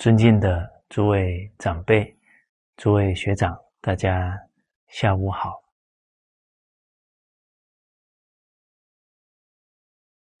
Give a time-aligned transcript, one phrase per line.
[0.00, 2.18] 尊敬的诸位长辈、
[2.78, 4.34] 诸位学长，大家
[4.88, 5.62] 下午好。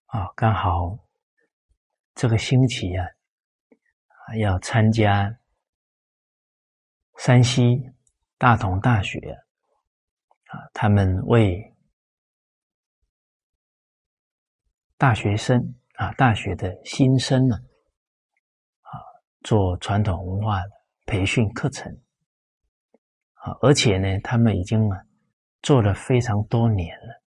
[0.06, 0.98] 啊，刚好
[2.14, 3.06] 这个星期啊，
[4.38, 5.38] 要参加
[7.18, 7.82] 山西
[8.38, 9.18] 大同大学
[10.46, 11.76] 啊，他们为
[14.96, 15.60] 大学生
[15.96, 17.58] 啊，大学的新生呢。
[19.42, 20.60] 做传统文化
[21.06, 21.90] 培训课程，
[23.34, 25.00] 啊，而且呢，他们已经啊
[25.62, 27.22] 做了非常多年了，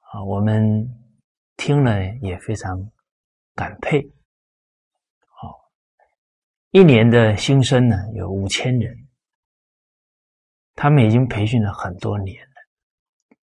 [0.00, 0.86] 啊，我们
[1.56, 2.78] 听了也非常
[3.54, 4.06] 感佩，
[5.28, 5.70] 好，
[6.72, 8.94] 一年的新生呢有五千人，
[10.74, 13.36] 他们已经培训了很多年了，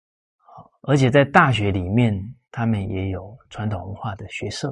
[0.82, 2.14] 而且在大学里面，
[2.52, 4.70] 他们也有传统文化的学社，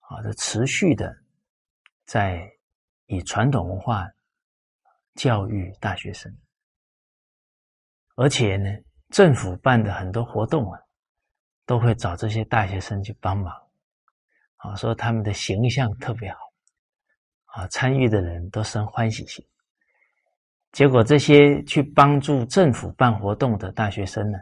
[0.00, 1.23] 啊，这持续的。
[2.04, 2.50] 在
[3.06, 4.06] 以传统文化
[5.14, 6.34] 教育大学生，
[8.16, 8.70] 而且呢，
[9.10, 10.80] 政府办的很多活动啊，
[11.66, 13.52] 都会找这些大学生去帮忙，
[14.56, 16.38] 啊，说他们的形象特别好，
[17.46, 19.46] 啊，参与的人都生欢喜心。
[20.72, 24.38] 结果这些去帮助政府办活动的大学生呢，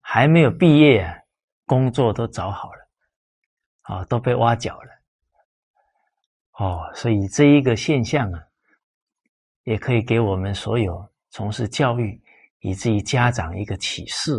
[0.00, 1.18] 还没有毕业啊，
[1.66, 2.88] 工作都找好了，
[3.82, 5.03] 啊，都被挖角了。
[6.56, 8.40] 哦，所以这一个现象啊，
[9.64, 12.22] 也可以给我们所有从事教育
[12.60, 14.32] 以至于家长一个启示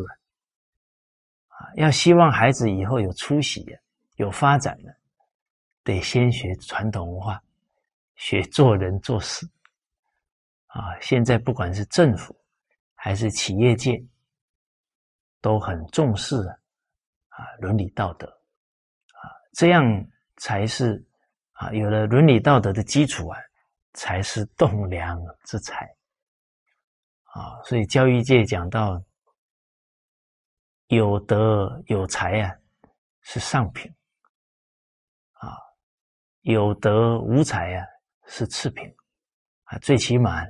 [1.49, 1.67] 啊！
[1.75, 3.65] 要希望孩子以后有出息、
[4.15, 4.95] 有发展的，
[5.83, 7.43] 得先学传统文化，
[8.15, 9.45] 学做人做事。
[10.67, 12.33] 啊，现在不管是政府
[12.93, 14.01] 还是企业界，
[15.41, 16.37] 都很重视
[17.27, 19.83] 啊伦理道德啊，这样
[20.37, 21.05] 才是。
[21.55, 23.39] 啊，有了伦理道德的基础啊，
[23.93, 25.85] 才是栋梁之才。
[27.23, 29.01] 啊，所以教育界讲到
[30.87, 32.53] 有德有才啊，
[33.21, 33.89] 是上品；
[35.31, 35.55] 啊，
[36.41, 37.85] 有德无才啊，
[38.27, 38.93] 是次品。
[39.63, 40.45] 啊，最起码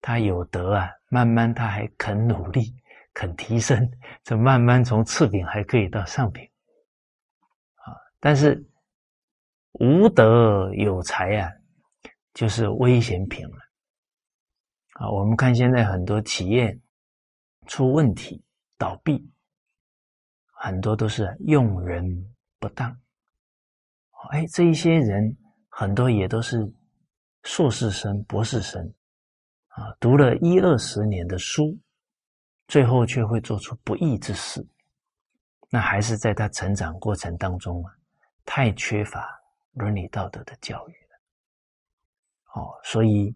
[0.00, 2.74] 他有德啊，慢慢他还肯努力，
[3.12, 3.78] 肯提升，
[4.24, 6.50] 这慢慢从次品还可以到上品。
[7.74, 8.66] 啊，但是。
[9.78, 11.52] 无德有才呀，
[12.32, 13.56] 就是危险品了。
[14.94, 16.78] 啊，我们看现在很多企业
[17.66, 18.42] 出问题
[18.78, 19.30] 倒闭，
[20.52, 22.04] 很多都是用人
[22.58, 22.90] 不当。
[24.30, 25.36] 哎，这一些人
[25.68, 26.56] 很多也都是
[27.42, 28.82] 硕士生、博士生，
[29.68, 31.78] 啊，读了一二十年的书，
[32.66, 34.66] 最后却会做出不义之事。
[35.68, 37.92] 那还是在他成长过程当中啊，
[38.46, 39.35] 太缺乏。
[39.76, 41.18] 伦理道德的教育了，
[42.54, 43.34] 哦，所以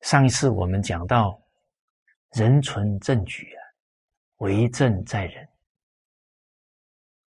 [0.00, 1.40] 上一次我们讲到
[2.32, 3.62] 人存政举啊，
[4.38, 5.48] 为政在人。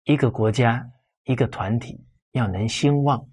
[0.03, 0.85] 一个国家、
[1.23, 3.25] 一个团体要能兴旺，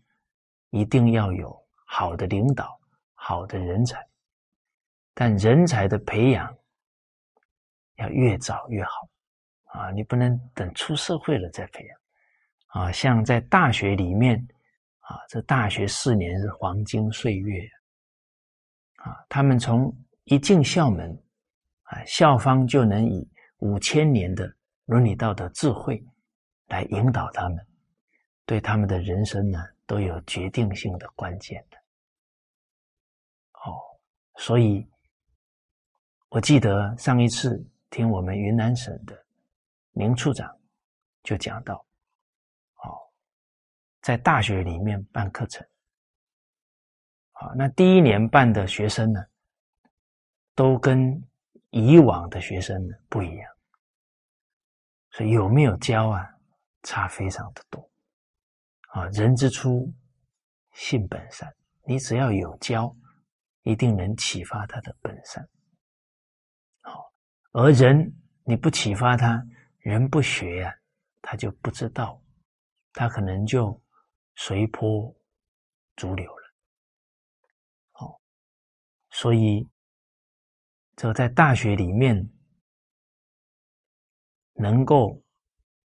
[0.71, 2.81] 一定要有好的领导、
[3.15, 4.00] 好的人才。
[5.12, 6.56] 但人才的培养
[7.97, 9.09] 要越早越好
[9.65, 9.91] 啊！
[9.91, 12.01] 你不能等出社会了再培养
[12.84, 12.92] 啊！
[12.92, 14.41] 像在大学里面。
[15.09, 17.66] 啊，这大学四年是黄金岁月
[18.97, 19.25] 啊！
[19.27, 19.91] 他们从
[20.25, 21.10] 一进校门，
[21.84, 23.27] 啊，校方就能以
[23.60, 26.05] 五千年的伦理道德智慧
[26.66, 27.66] 来引导他们，
[28.45, 31.78] 对他们的人生呢都有决定性的关键的。
[33.65, 33.81] 哦，
[34.37, 34.87] 所以
[36.28, 39.19] 我记得上一次听我们云南省的
[39.93, 40.54] 林处长
[41.22, 41.83] 就讲到。
[44.00, 45.66] 在大学里面办课程，
[47.33, 49.21] 好，那第一年办的学生呢，
[50.54, 51.22] 都跟
[51.71, 53.53] 以往的学生不一样，
[55.10, 56.27] 所以有没有教啊，
[56.84, 57.91] 差非常的多，
[58.91, 59.92] 啊，人之初，
[60.72, 61.53] 性本善，
[61.84, 62.97] 你只要有教，
[63.62, 65.47] 一定能启发他的本善，
[66.83, 67.12] 好，
[67.53, 68.10] 而人
[68.44, 69.44] 你不启发他，
[69.80, 70.74] 人不学呀，
[71.21, 72.22] 他就不知道，
[72.92, 73.78] 他可能就。
[74.41, 75.13] 随波
[75.97, 76.43] 逐流了，
[77.91, 78.21] 好，
[79.11, 79.69] 所以
[80.95, 82.31] 这个在大学里面
[84.55, 85.21] 能够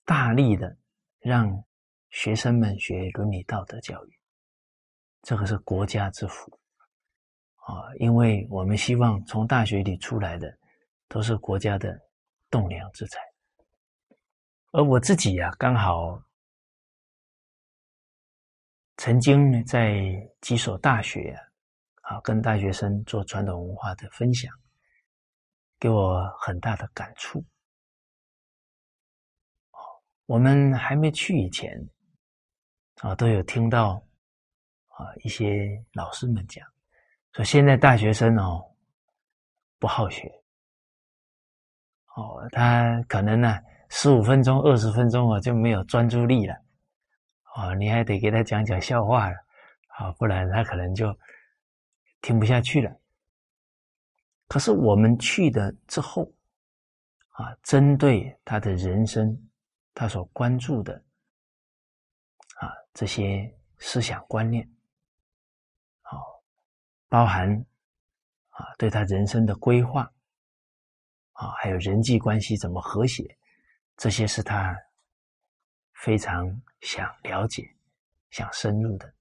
[0.06, 0.78] 大力的
[1.20, 1.66] 让
[2.12, 4.20] 学生们学伦理道德教育，
[5.24, 6.60] 这个是国家之福
[7.56, 7.96] 啊！
[7.98, 10.56] 因为我们希望从大学里出来的
[11.08, 12.00] 都是国家的
[12.52, 13.20] 栋梁之才，
[14.72, 16.22] 而我自己呀，刚好。
[18.98, 20.02] 曾经呢在
[20.42, 21.38] 几所大学
[22.02, 24.54] 啊，跟大学生做传统文化的分享，
[25.80, 27.40] 给我很大的感触。
[29.72, 29.78] 哦
[30.28, 31.72] 我们还没去以前
[33.02, 34.02] 啊，都有听到
[34.88, 36.66] 啊一些老师们讲，
[37.34, 38.64] 说现在大学生哦
[39.78, 40.28] 不好学，
[42.16, 43.60] 哦，他可能呢
[43.90, 46.65] 十五分钟、二十分钟啊就没有专注力了。
[47.56, 49.36] 啊，你还得给他讲讲笑话了，
[49.88, 51.18] 啊，不然他可能就
[52.22, 52.94] 听不下去了。
[54.50, 56.30] 可是我们去的之后，
[57.30, 59.50] 啊，针对他的人生，
[59.94, 61.02] 他所关注的，
[62.58, 64.70] 啊，这些思想观念，
[66.02, 66.12] 啊，
[67.08, 67.50] 包含
[68.50, 70.12] 啊，对他人生的规划，
[71.32, 73.24] 啊，还有人际关系怎么和谐，
[73.96, 74.78] 这些是他。
[76.00, 76.46] 非常
[76.86, 77.68] 想了解、
[78.30, 79.12] 想深入的，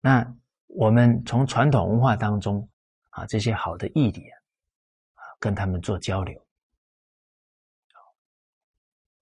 [0.00, 0.34] 那
[0.68, 2.66] 我们从传统文化当中
[3.10, 6.46] 啊，这些好的义理，啊，跟他们做交流，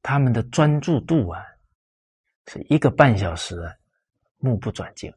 [0.01, 1.45] 他们的专注度啊，
[2.47, 3.75] 是一个半小时啊，
[4.39, 5.13] 目不转睛，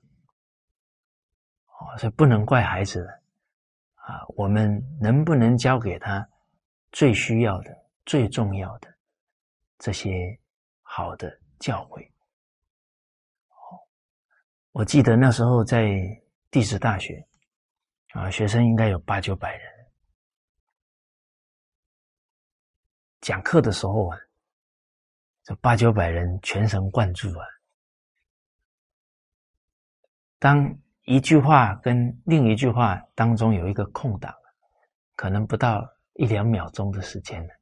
[1.67, 3.07] 哦，所以不能怪孩子
[3.93, 6.27] 啊，我们能不能教给他
[6.91, 8.91] 最需要的、最重要的？
[9.77, 10.39] 这些
[10.87, 12.09] 好的教诲，
[14.71, 15.89] 我记得那时候在
[16.49, 17.27] 地质大学
[18.13, 19.71] 啊，学生应该有八九百人。
[23.19, 24.17] 讲课的时候啊，
[25.43, 27.45] 这八九百人全神贯注啊。
[30.39, 34.33] 当一句话跟另一句话当中有一个空档，
[35.15, 35.83] 可能不到
[36.13, 37.53] 一两秒钟的时间呢。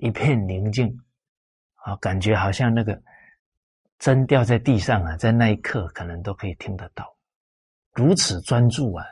[0.00, 0.96] 一片宁静，
[1.78, 3.02] 啊，感觉好像那个
[3.98, 7.16] 针掉在地上啊，在那一刻可能都可以听得到，
[7.92, 9.04] 如此专注啊，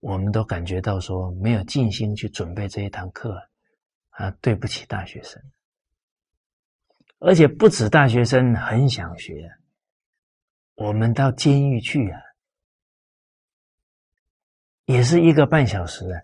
[0.00, 3.36] 我们都感觉到说没有尽心去准备这一堂课
[4.10, 5.42] 啊，对不起大学生，
[7.18, 9.50] 而且不止大学生很想学，
[10.74, 12.20] 我们到监狱去啊，
[14.84, 16.22] 也是一个半小时啊，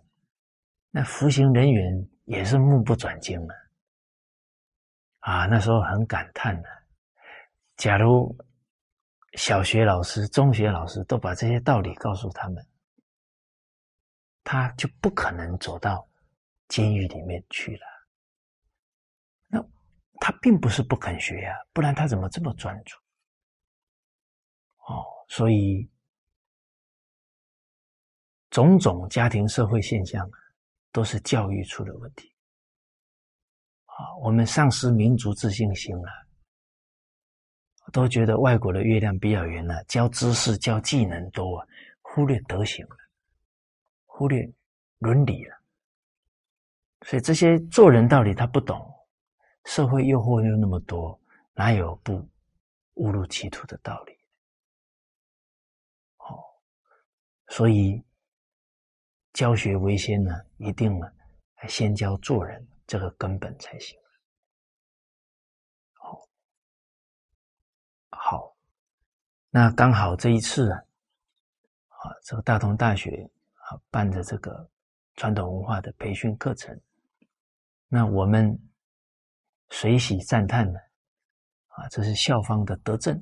[0.91, 2.07] 那服刑人员。
[2.27, 3.55] 也是目不转睛了，
[5.21, 6.69] 啊，那时候很感叹呢。
[7.77, 8.37] 假如
[9.35, 12.67] 小学老师、中学老师都把这些道理告诉他们，
[14.45, 16.07] 他就不可能走到
[16.69, 17.87] 监狱里面去了。
[19.47, 19.65] 那
[20.21, 22.97] 他并不是不肯学呀，不然他怎么这么专注？
[24.89, 25.89] 哦，所以
[28.51, 30.29] 种种家庭社会现象。
[30.93, 32.30] 都是教育出了问题，
[34.01, 36.09] 啊，我们丧失民族自信心了，
[37.93, 41.63] 都觉得外国的月亮比较圆了，教知识、教技能多，
[42.01, 42.97] 忽略德行了，
[44.07, 44.51] 忽略
[45.01, 45.55] 伦理了，
[47.03, 48.91] 所以这些做人道理他不懂，
[49.65, 51.21] 社会诱惑又那么多，
[51.53, 52.27] 哪有不
[52.95, 54.13] 误入歧途的道理？
[56.17, 56.41] 哦，
[57.49, 58.03] 所以。
[59.33, 61.07] 教学为先呢，一定呢，
[61.69, 63.97] 先教做人这个根本才行。
[65.93, 66.29] 好，
[68.11, 68.57] 好，
[69.49, 70.79] 那刚好这一次啊，
[71.87, 74.69] 啊，这个大同大学啊办的这个
[75.15, 76.77] 传统文化的培训课程，
[77.87, 78.59] 那我们
[79.69, 80.81] 随喜赞叹呢，
[81.69, 83.17] 啊，这是校方的德政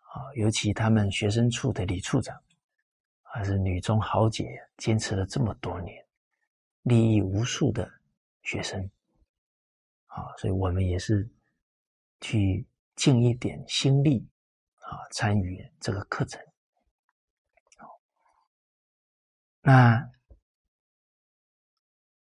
[0.00, 2.36] 啊，尤其他们学生处的李处长。
[3.22, 4.44] 还是女中豪杰，
[4.78, 6.04] 坚持了这么多年，
[6.82, 7.88] 利益无数的
[8.42, 8.90] 学生，
[10.06, 11.28] 啊，所以我们也是
[12.20, 12.66] 去
[12.96, 14.26] 尽一点心力
[14.80, 16.40] 啊，参与这个课程。
[19.62, 20.10] 那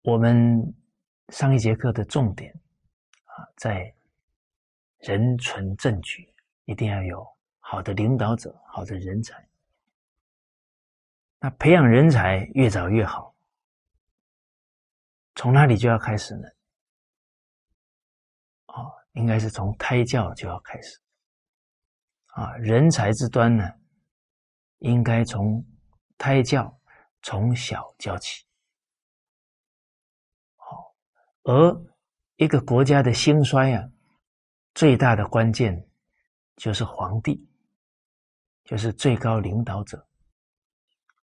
[0.01, 0.73] 我们
[1.29, 2.53] 上一节课的重点
[3.25, 3.93] 啊，在
[4.99, 6.33] 人存政举，
[6.63, 7.27] 一定要有
[7.59, 9.45] 好的领导者，好的人才。
[11.39, 13.35] 那培养人才越早越好，
[15.37, 16.47] 从哪里就要开始呢？
[18.65, 20.99] 啊，应该是从胎教就要开始。
[22.25, 23.63] 啊，人才之端呢，
[24.79, 25.63] 应该从
[26.17, 26.79] 胎教
[27.21, 28.47] 从小教起。
[30.55, 30.95] 好，
[31.43, 31.85] 而
[32.37, 33.87] 一个国家的兴衰啊，
[34.73, 35.87] 最大的关键
[36.55, 37.47] 就是皇帝，
[38.63, 40.07] 就是最高领导者。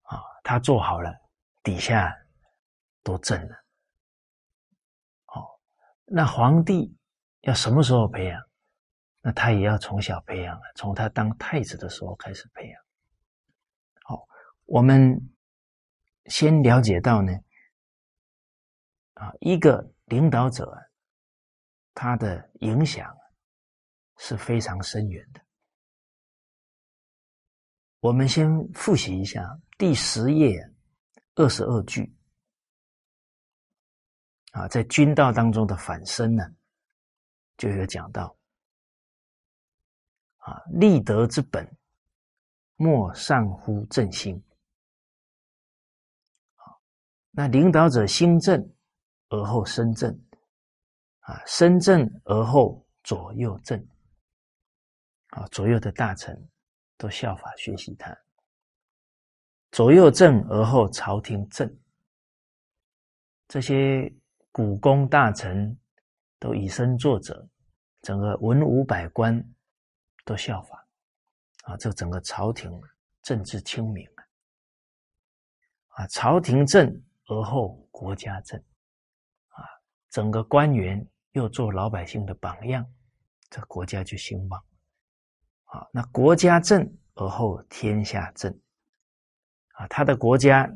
[0.02, 1.14] 啊他做好了，
[1.64, 2.14] 底下
[3.04, 3.61] 都正了。
[6.14, 6.94] 那皇帝
[7.40, 8.42] 要什么时候培养？
[9.22, 12.82] 那他也要从小培养从他当太子的时候开始培养。
[14.04, 14.28] 好，
[14.66, 15.32] 我们
[16.26, 17.32] 先了解到呢，
[19.14, 20.76] 啊，一个领导者，
[21.94, 23.16] 他的影响
[24.18, 25.42] 是非常深远的。
[28.02, 30.60] 我们先复习一下第十页
[31.36, 32.14] 二十二句，
[34.52, 36.44] 啊，在君道当中的反身呢，
[37.58, 38.36] 就有讲到。
[40.38, 41.70] 啊，立德之本，
[42.76, 44.44] 莫上乎正心。
[47.30, 48.74] 那领导者心正
[49.30, 50.12] 而后身正，
[51.20, 53.88] 啊，身正而后左右正，
[55.28, 56.50] 啊，左右的大臣
[56.98, 58.14] 都效法学习他。
[59.72, 61.80] 左右正而后朝廷正，
[63.48, 64.14] 这些
[64.52, 65.78] 古公大臣
[66.40, 67.48] 都以身作则，
[68.02, 69.44] 整个文武百官。
[70.24, 70.88] 都效法
[71.64, 71.76] 啊！
[71.78, 72.72] 这整个朝廷
[73.24, 76.04] 政治清明啊！
[76.04, 78.64] 啊，朝廷正而后国家正
[79.48, 79.66] 啊，
[80.12, 82.86] 整个官员又做老百姓的榜样，
[83.50, 84.64] 这国家就兴旺
[85.64, 85.88] 啊。
[85.92, 88.56] 那国家正而后天下正
[89.72, 90.72] 啊，他的国家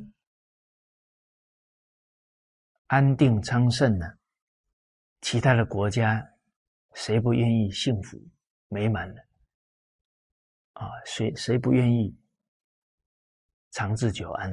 [2.88, 4.06] 安定昌盛呢，
[5.22, 6.24] 其他的国家
[6.94, 8.18] 谁不愿意幸福
[8.68, 9.22] 美满呢？
[10.74, 12.15] 啊，谁谁不愿意
[13.72, 14.51] 长治久安？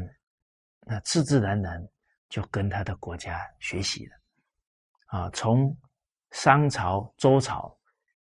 [0.81, 1.87] 那自自然然
[2.29, 4.17] 就跟他的国家学习了。
[5.07, 5.77] 啊，从
[6.31, 7.79] 商朝、周朝，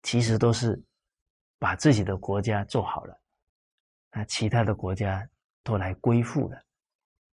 [0.02, 0.82] 其实都是
[1.58, 3.22] 把自己的国家做好了，
[4.12, 5.30] 那其他的国家
[5.62, 6.64] 都来归附了。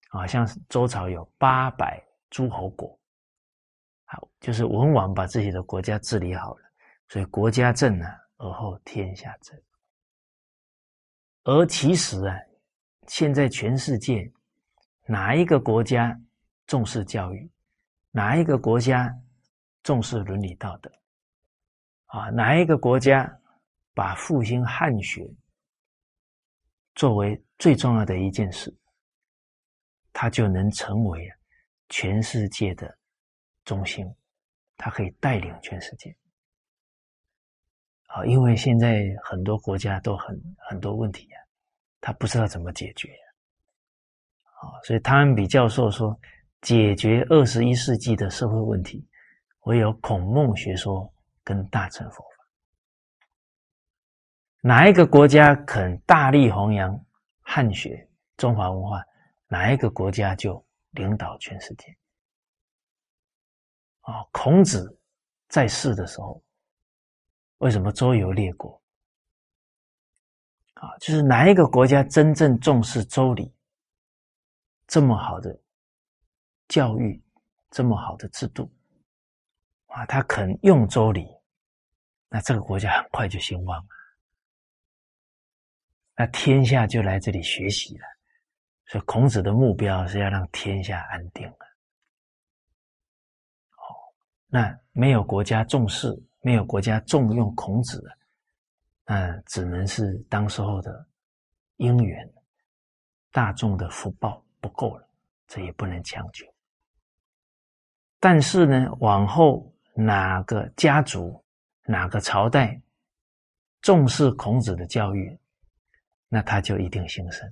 [0.10, 2.03] 啊，像周朝有八百
[2.35, 2.99] 诸侯国，
[4.03, 6.63] 好，就是文王把自己的国家治理好了，
[7.07, 9.57] 所以国家正呢，而后天下正。
[11.43, 12.37] 而其实啊，
[13.07, 14.29] 现在全世界
[15.05, 16.13] 哪一个国家
[16.67, 17.49] 重视教育，
[18.11, 19.09] 哪一个国家
[19.81, 20.91] 重视伦理道德，
[22.07, 23.33] 啊，哪一个国家
[23.93, 25.25] 把复兴汉学
[26.95, 28.77] 作为最重要的一件事，
[30.11, 31.31] 它就能成为
[31.89, 32.97] 全世界的
[33.63, 34.05] 中心，
[34.77, 36.15] 它可以带领全世界。
[38.07, 41.37] 啊，因为现在很多国家都很很多问题啊，
[41.99, 43.09] 他不知道怎么解决，
[44.43, 46.17] 啊，所以汤恩比教授说，
[46.61, 49.05] 解决二十一世纪的社会问题，
[49.63, 51.11] 唯有孔孟学说
[51.43, 52.29] 跟大乘佛法。
[54.61, 56.97] 哪一个国家肯大力弘扬
[57.41, 59.03] 汉学、中华文化，
[59.47, 60.65] 哪一个国家就
[60.95, 61.95] 领导全世界。
[64.01, 64.99] 啊，孔子
[65.47, 66.41] 在世的时候。
[67.59, 68.79] 为什么周游列国？
[70.73, 73.51] 啊，就是哪一个国家真正重视周礼，
[74.87, 75.57] 这么好的
[76.67, 77.23] 教育，
[77.71, 78.69] 这么好的制度，
[79.85, 81.25] 啊，他肯用周礼，
[82.27, 83.89] 那这个国家很快就兴旺了，
[86.17, 88.05] 那天下就来这里学习了。
[88.87, 91.65] 所以孔子的目标是要让天下安定啊。
[93.77, 93.83] 哦，
[94.47, 96.15] 那没有国家重视。
[96.41, 97.99] 没有国家重用孔子，
[99.03, 101.07] 那只能是当时候的
[101.77, 102.31] 因缘，
[103.31, 105.09] 大众的福报不够了，
[105.47, 106.45] 这也不能强求。
[108.19, 111.43] 但是呢，往后哪个家族、
[111.85, 112.79] 哪个朝代
[113.81, 115.35] 重视孔子的教育，
[116.29, 117.51] 那他就一定兴盛。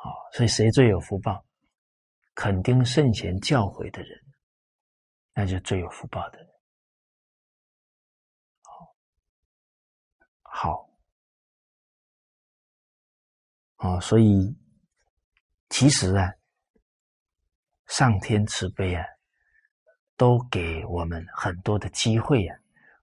[0.00, 1.44] 好，所以谁最有福报？
[2.34, 4.16] 肯定圣贤教诲的人，
[5.34, 6.48] 那就最有福报的人。
[10.42, 10.88] 好，
[13.74, 14.56] 啊，所以
[15.68, 16.32] 其实啊，
[17.88, 19.04] 上天慈悲啊，
[20.16, 22.56] 都给我们很多的机会啊，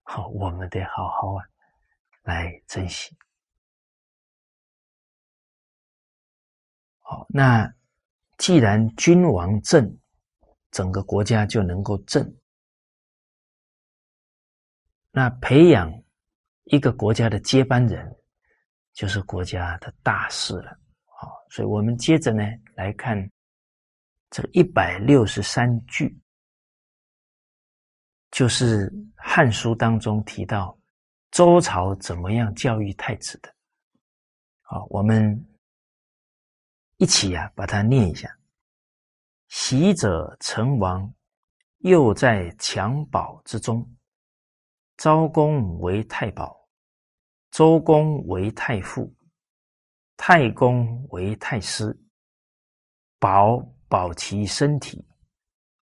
[0.04, 1.44] 好，我们得好好啊
[2.24, 3.14] 来珍惜。
[7.08, 7.72] 好，那
[8.38, 9.98] 既然君王正，
[10.72, 12.36] 整个国家就能够正，
[15.12, 15.94] 那培养。
[16.70, 18.12] 一个国家的接班人，
[18.92, 20.76] 就是国家的大事了。
[21.06, 22.44] 好，所以我们接着呢
[22.74, 23.16] 来看
[24.32, 26.20] 这个一百六十三句，
[28.32, 30.76] 就是《汉书》当中提到
[31.30, 33.56] 周朝怎么样教育太子的。
[34.62, 35.40] 好，我们
[36.98, 38.30] 一起啊把它念一下：
[39.50, 41.14] 习者成王，
[41.80, 43.86] 又在襁褓之中。
[44.98, 46.58] 昭公为太保，
[47.52, 49.14] 周公为太傅，
[50.16, 51.94] 太公为太师。
[53.20, 53.58] 保
[53.90, 55.06] 保其身体，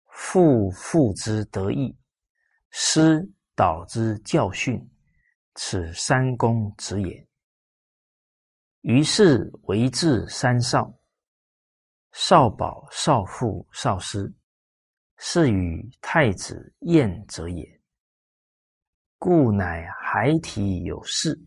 [0.08, 1.96] 父父之德义，
[2.72, 4.79] 师导之教训，
[5.55, 7.27] 此三公子也。
[8.82, 10.91] 于是为治三少：
[12.13, 14.32] 少保、少父、少师，
[15.17, 17.67] 是与太子晏者也。
[19.17, 21.39] 故乃孩提有事，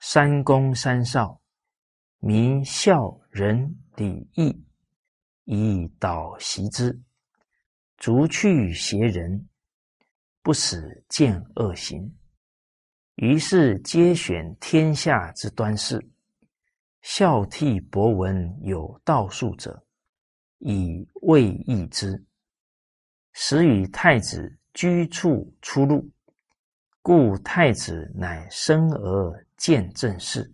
[0.00, 1.40] 三公三少，
[2.18, 4.66] 民孝仁礼义，
[5.44, 7.00] 以导习之，
[7.96, 9.48] 逐去邪人，
[10.42, 12.12] 不使见恶行。
[13.14, 16.04] 于是皆选天下之端士，
[17.04, 19.84] 孝悌博闻有道术者，
[20.60, 22.24] 以慰义之，
[23.34, 26.10] 使与太子居处出入。
[27.02, 30.50] 故太子乃生而见正事，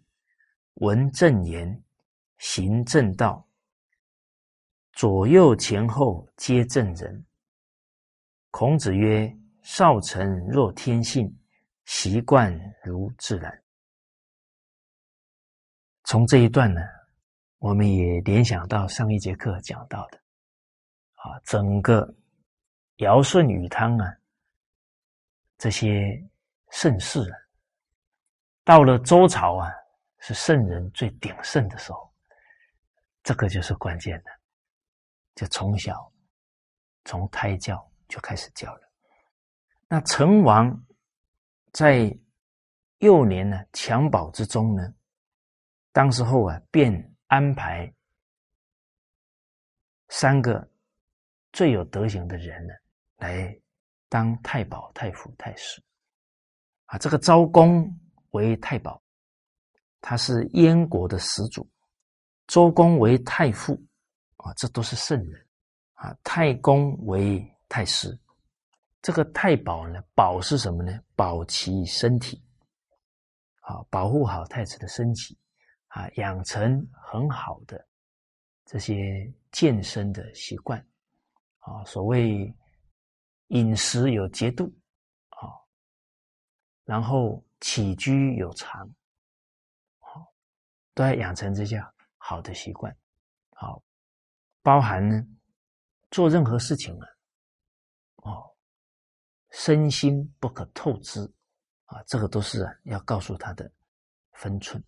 [0.75, 1.81] 闻正言，
[2.39, 3.47] 行正道，
[4.95, 7.25] 左右前后皆正人。
[8.51, 11.33] 孔子曰：“少成若天性，
[11.85, 13.57] 习惯如自然。”
[16.11, 16.81] 从这一段呢，
[17.59, 20.19] 我们也联想到上一节课讲到的，
[21.15, 22.13] 啊，整个
[22.97, 24.13] 尧舜禹汤啊，
[25.57, 26.21] 这些。
[26.73, 27.37] 盛世啊，
[28.63, 29.69] 到了周朝啊，
[30.19, 32.09] 是圣人最鼎盛的时候，
[33.25, 34.31] 这个就是关键的，
[35.35, 36.13] 就从小
[37.05, 38.93] 从胎教就开始教了。
[39.89, 40.81] 那成王
[41.73, 42.17] 在
[42.99, 44.95] 幼年呢襁褓之中呢，
[45.93, 47.93] 当时候啊，便安排
[50.09, 50.69] 三个
[51.53, 52.73] 最有德行的人呢，
[53.17, 53.57] 来
[54.09, 55.83] 当太保、太傅、太师。
[56.87, 57.89] 啊，这个昭公
[58.31, 59.01] 为太保，
[60.01, 61.63] 他是燕国的始祖；
[62.47, 63.75] 周公为太傅，
[64.37, 65.47] 啊，这都是圣人。
[65.95, 68.19] 啊，太公为太师。
[69.03, 70.99] 这个太保呢，保是什么呢？
[71.15, 72.43] 保其身体，
[73.61, 75.39] 啊，保护好太子的身体，
[75.91, 77.87] 啊，养成很好的
[78.65, 80.79] 这些健身的习惯，
[81.59, 82.53] 啊，所谓
[83.49, 84.73] 饮食有节度
[85.31, 85.51] 啊。
[86.85, 88.89] 然后起居有常，
[89.99, 90.33] 好，
[90.95, 91.81] 都要养成这些
[92.17, 92.97] 好的习惯，
[93.55, 93.83] 好，
[94.63, 95.27] 包含呢，
[96.11, 97.07] 做任何事情啊，
[98.17, 98.57] 哦，
[99.51, 101.21] 身心不可透支，
[101.87, 103.71] 啊，这个都是要告诉他的
[104.33, 104.83] 分寸，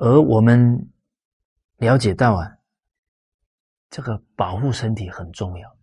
[0.00, 0.90] 而我们
[1.76, 2.56] 了解到啊。
[3.90, 5.76] 这个保护身体很重要，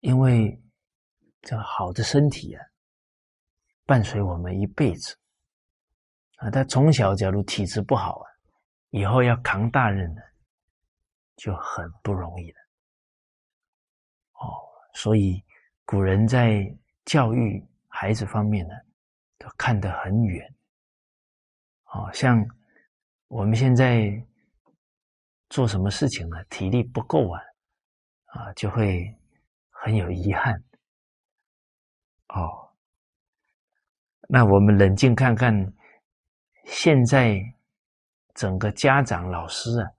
[0.00, 0.60] 因为
[1.42, 2.66] 这个好的身体啊，
[3.86, 5.16] 伴随我们一辈子
[6.38, 6.50] 啊。
[6.50, 8.26] 他从小假如体质不好啊，
[8.90, 10.20] 以后要扛大任呢，
[11.36, 12.58] 就很不容易了。
[14.32, 14.50] 哦，
[14.92, 15.40] 所以
[15.84, 18.74] 古人在教育孩子方面呢，
[19.38, 20.52] 都看得很远。
[21.84, 22.44] 哦，像
[23.30, 24.22] 我们现在。
[25.50, 26.36] 做什么事情呢？
[26.44, 27.42] 体力不够啊，
[28.26, 29.12] 啊，就会
[29.68, 30.54] 很有遗憾。
[32.28, 32.70] 哦，
[34.28, 35.52] 那我们冷静看看，
[36.66, 37.40] 现在
[38.32, 39.90] 整个家长、老师啊，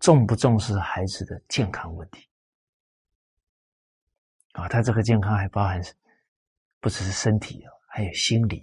[0.00, 2.28] 重不重视孩子的健康问题？
[4.52, 5.80] 啊，他这个健康还包含
[6.78, 8.62] 不只是身体哦，还有心理。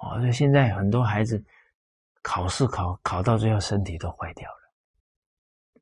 [0.00, 1.42] 哦，所以现在很多孩子。
[2.22, 5.80] 考试考考到最后，身体都坏掉了，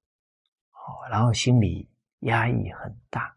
[0.71, 3.37] 哦，然后心理压抑很大，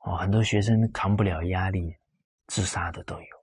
[0.00, 1.96] 哦，很多学生扛不了压力，
[2.48, 3.36] 自杀的都有，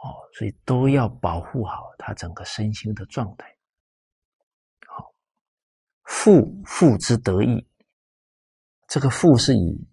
[0.00, 3.52] 哦，所以都要保护好他整个身心的状态。
[4.86, 5.12] 好，
[6.04, 7.66] 父父之德义，
[8.86, 9.84] 这个父是以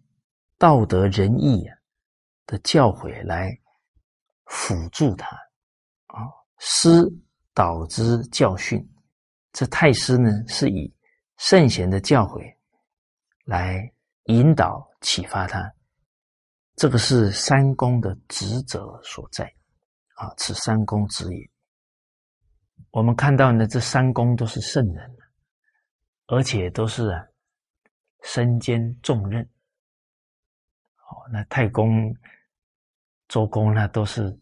[0.60, 1.68] 道德仁义
[2.46, 3.60] 的教诲来
[4.45, 5.36] 辅助他，
[6.08, 6.23] 啊。
[6.60, 6.89] 师
[7.53, 8.81] 导之教训，
[9.51, 10.91] 这太师呢是以
[11.38, 12.41] 圣贤的教诲
[13.43, 13.93] 来
[14.25, 15.69] 引导启发他，
[16.75, 19.45] 这个是三公的职责所在
[20.15, 21.49] 啊，此三公职也。
[22.91, 25.17] 我们看到呢，这三公都是圣人，
[26.27, 27.25] 而且都是啊
[28.23, 29.43] 身兼重任。
[29.43, 32.15] 哦，那太公、
[33.27, 34.38] 周公呢都是。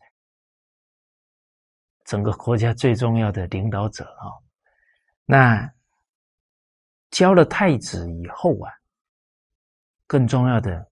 [2.05, 4.27] 整个国家最重要的领导者啊，
[5.23, 5.73] 那
[7.11, 8.69] 教了太子以后啊，
[10.05, 10.91] 更重要的，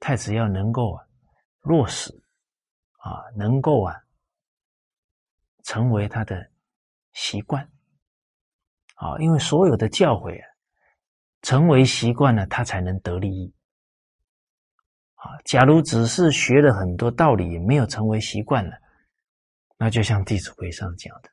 [0.00, 1.06] 太子要能够啊
[1.60, 2.12] 落实
[2.98, 3.94] 啊，能够啊
[5.62, 6.50] 成为他的
[7.12, 7.62] 习惯
[8.96, 10.48] 啊，因为所有的教诲啊，
[11.42, 13.54] 成为习惯了，他才能得利益
[15.44, 18.76] 假如只是学了很多道理，也没有成为习惯了，
[19.76, 21.30] 那就像《弟子规》上讲的。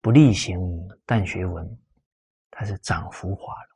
[0.00, 0.58] 不力行，
[1.06, 1.78] 但学文，
[2.50, 3.68] 它是长浮华了。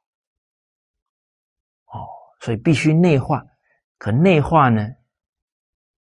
[1.92, 2.06] 哦，
[2.40, 3.44] 所以必须内化。
[3.96, 4.88] 可内化呢，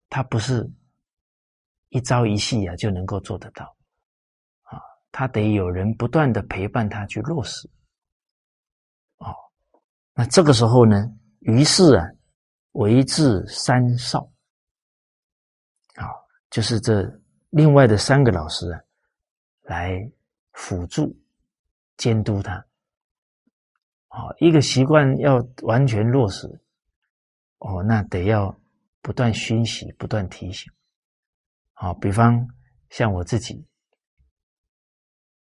[0.10, 0.67] 它不是
[1.89, 3.65] 一朝一夕啊就能够做得到
[4.63, 7.69] 啊，他得有人不断的陪伴他去落实。
[9.17, 9.34] 哦，
[10.13, 11.08] 那这个时候呢，
[11.41, 12.06] 于是啊，
[12.76, 14.32] 为至三少，
[15.96, 16.08] 啊，
[16.50, 17.04] 就是这
[17.50, 18.66] 另外的三个老师，
[19.64, 20.10] 来。
[20.58, 21.14] 辅助
[21.98, 22.66] 监督他，
[24.08, 26.48] 好一个习惯要完全落实，
[27.58, 28.58] 哦，那得要
[29.02, 30.72] 不断熏习，不断提醒。
[31.74, 32.48] 好，比方
[32.90, 33.68] 像我自己，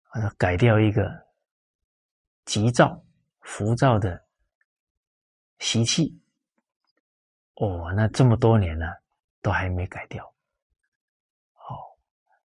[0.10, 1.10] 啊，改掉一个
[2.44, 3.02] 急躁、
[3.40, 4.22] 浮躁的
[5.60, 6.22] 习气，
[7.60, 9.02] 哦，那这么多年了，
[9.42, 10.26] 都还没改掉。
[11.54, 11.98] 好，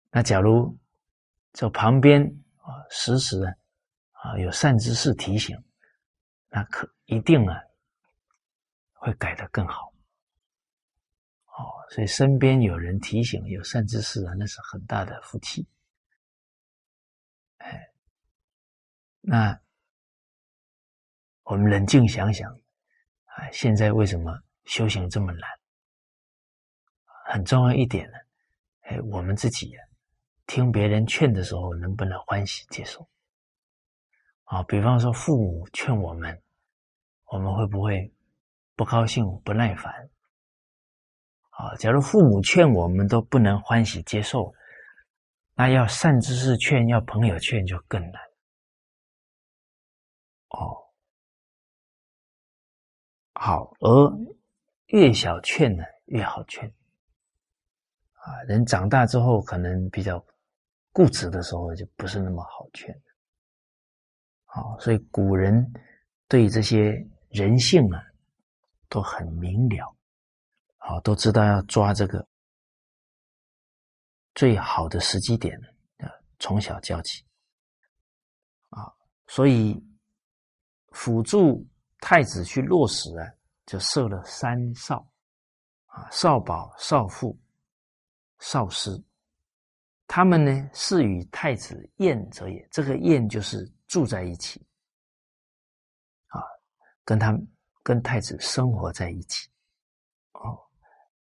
[0.10, 0.78] 那假如
[1.54, 2.38] 这旁边。
[2.64, 3.56] 啊，时时啊，
[4.12, 5.58] 啊有善知识提醒，
[6.48, 7.60] 那可一定啊
[8.94, 9.92] 会改得更好。
[11.48, 15.68] 哦，所以身边有人提醒，有善知识啊，那是很大的福气。
[17.58, 17.92] 哎，
[19.22, 19.60] 那
[21.42, 22.54] 我们冷静想想，
[23.26, 25.50] 啊，现在为什么修行这么难？
[27.26, 28.18] 很重要一点呢，
[28.82, 29.72] 哎，我们自己。
[30.48, 33.08] 听别人劝的时候，能不能欢喜接受？
[34.44, 36.42] 啊，比方说父母劝我们，
[37.28, 38.14] 我们会不会
[38.76, 40.10] 不高兴、不耐烦？
[41.52, 44.54] 啊，假如父母劝我们都不能欢喜接受，
[45.56, 48.22] 那要善知识劝、要朋友劝就更难。
[50.50, 50.84] 哦，
[53.36, 54.18] 好，而
[54.92, 56.66] 越小劝呢，越好劝。
[58.14, 60.24] 啊，人长大之后可能比较。
[60.94, 62.94] 固执的时候就不是那么好劝，
[64.44, 65.66] 好，所以古人
[66.28, 66.92] 对这些
[67.30, 68.04] 人性啊
[68.90, 69.96] 都很明了，
[70.76, 72.28] 好，都知道要抓这个
[74.36, 75.58] 最好的时机点
[76.00, 77.24] 啊，从小教起
[78.68, 78.92] 啊，
[79.28, 79.82] 所以
[80.90, 81.66] 辅助
[82.02, 83.32] 太子去落实啊，
[83.72, 84.98] 就设了三少
[85.86, 87.40] 啊，少保、少傅、
[88.40, 89.02] 少师。
[90.08, 94.60] 他们呢是与太子宴者也，这个宴就是住在一起，
[96.28, 96.44] 啊，
[97.06, 97.34] 跟他
[97.82, 99.50] 跟太子生活在一起，
[100.34, 100.60] 哦，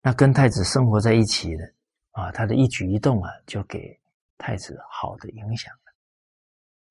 [0.04, 1.74] 那跟太子生活在一起的
[2.12, 4.00] 啊，他的一举一动啊，就给
[4.38, 5.94] 太子好的影响了。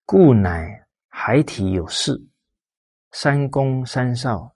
[0.05, 2.13] 故乃孩提有事，
[3.13, 4.54] 三公三少，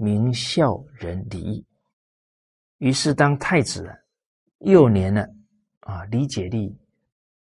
[0.00, 1.66] 明孝仁礼义。
[2.78, 3.92] 于是当太子了
[4.58, 5.28] 幼年了。
[5.80, 6.78] 啊，理解力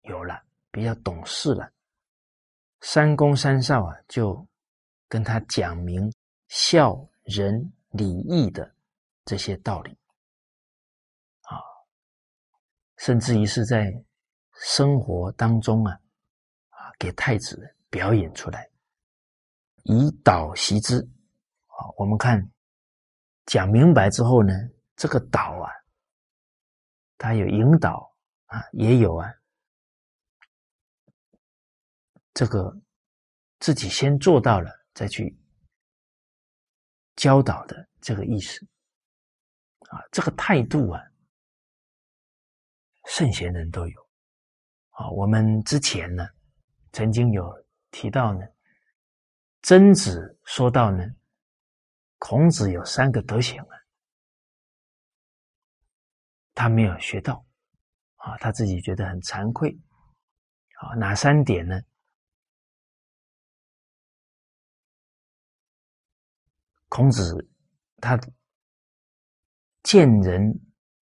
[0.04, 1.70] 有了，比较懂事了。
[2.80, 4.48] 三公三少啊，就
[5.06, 6.10] 跟他讲明
[6.48, 8.74] 孝仁礼义的
[9.26, 9.90] 这些道理
[11.42, 11.60] 啊，
[12.96, 13.92] 甚至于是在
[14.54, 15.92] 生活当中啊，
[16.70, 18.66] 啊，给太子表演出来，
[19.82, 21.06] 以导习之。
[21.96, 22.50] 我们看
[23.46, 24.52] 讲明白之后呢，
[24.96, 25.70] 这个导啊，
[27.18, 28.10] 他有引导。
[28.52, 29.32] 啊，也有啊，
[32.34, 32.70] 这个
[33.60, 35.34] 自己先做到了，再去
[37.16, 38.62] 教导的这个意思
[39.88, 41.00] 啊，这个态度啊，
[43.06, 44.00] 圣贤人都有
[44.90, 45.08] 啊。
[45.08, 46.28] 我们之前呢，
[46.92, 47.50] 曾经有
[47.90, 48.46] 提到呢，
[49.62, 51.02] 曾子说到呢，
[52.24, 53.74] 孔子有三个德行啊，
[56.54, 57.44] 他没有学到。
[58.14, 59.76] 啊，他自己觉得很惭愧。
[60.78, 61.80] 啊，哪三点呢？
[66.88, 67.50] 孔子
[67.96, 68.16] 他
[69.82, 70.40] 见人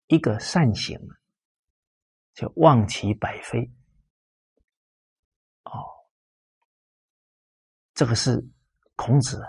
[0.07, 0.97] 一个善行，
[2.35, 3.69] 就望其百非。
[5.65, 5.73] 哦，
[7.95, 8.41] 这个是
[8.95, 9.43] 孔子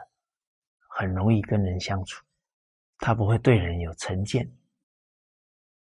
[1.02, 2.24] 很容易跟人相处，
[3.00, 4.46] 他不会对人有成见。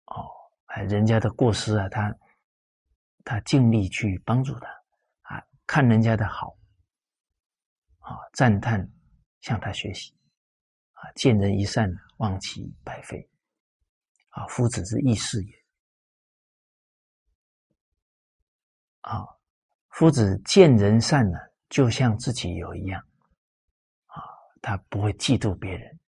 [0.06, 0.30] 哦。
[0.66, 2.16] 哎，人家的过失啊，他
[3.26, 4.68] 他尽力去帮助他
[5.22, 6.56] 啊，看人家的好
[7.98, 8.88] 啊，赞叹
[9.42, 10.16] 向他学习，
[10.92, 13.28] 啊，见人一善，忘其百非，
[14.30, 15.66] 啊，夫子之义事也，
[19.02, 19.26] 啊，
[19.90, 23.04] 夫子见人善呢，就像自己有一样，
[24.62, 26.00] 他不会嫉妒别人，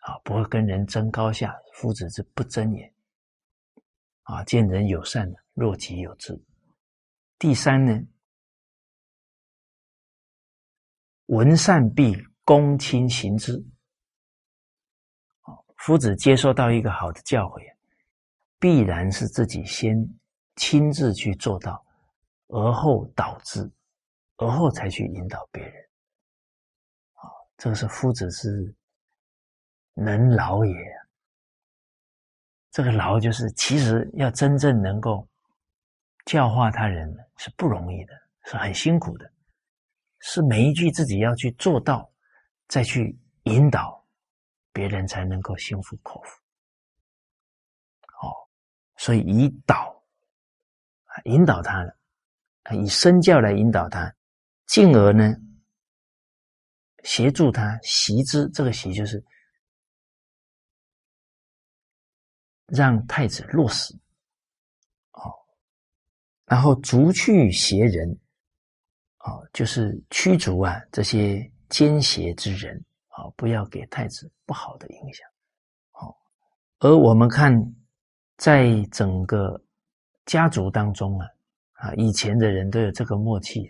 [0.00, 2.92] 啊，不会跟人争高下，夫子之不争也，
[4.22, 6.38] 啊，见人有善的，若己有之。
[7.38, 8.00] 第三呢？
[11.26, 13.64] 闻善必躬亲行之。
[15.78, 17.74] 夫子接受到一个好的教诲，
[18.58, 19.96] 必然是自己先
[20.56, 21.84] 亲自去做到，
[22.48, 23.70] 而后导致，
[24.36, 25.85] 而后才去引导别人。
[27.56, 28.74] 这个是夫子是
[29.94, 30.74] 能劳也。
[32.70, 35.26] 这个劳就是其实要真正能够
[36.26, 38.12] 教化他人是不容易的，
[38.44, 39.32] 是很辛苦的。
[40.18, 42.10] 是每一句自己要去做到，
[42.68, 44.04] 再去引导
[44.72, 46.40] 别人，才能够心服口服。
[48.20, 48.34] 哦，
[48.96, 49.94] 所以以导
[51.24, 51.96] 引导他了，
[52.72, 54.12] 以身教来引导他，
[54.66, 55.34] 进而呢
[57.06, 58.48] 协助他习之。
[58.50, 59.24] 这个习就是
[62.66, 63.94] 让太子落实。
[65.12, 65.32] 哦，
[66.44, 68.18] 然后逐去邪人。
[69.18, 75.28] 啊，就是驱逐啊这些奸邪之人啊，不要给太子不好的影响。
[75.90, 76.16] 好，
[76.78, 77.52] 而我们看，
[78.36, 79.60] 在整个
[80.26, 81.26] 家族当中啊，
[81.72, 83.68] 啊，以前的人都有这个默契，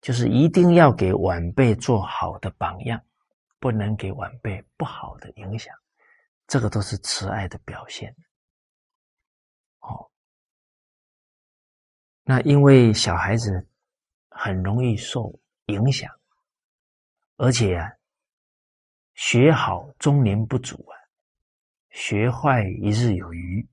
[0.00, 3.02] 就是一定要给晚辈做好的榜样，
[3.58, 5.74] 不能给晚辈不好的影响，
[6.46, 8.14] 这个都是慈爱的表现。
[9.78, 10.10] 好，
[12.22, 13.66] 那因为小孩子。
[14.40, 16.08] 很容易受影响，
[17.38, 17.90] 而且啊，
[19.14, 20.94] 学好终年不足啊，
[21.90, 23.66] 学坏一日有余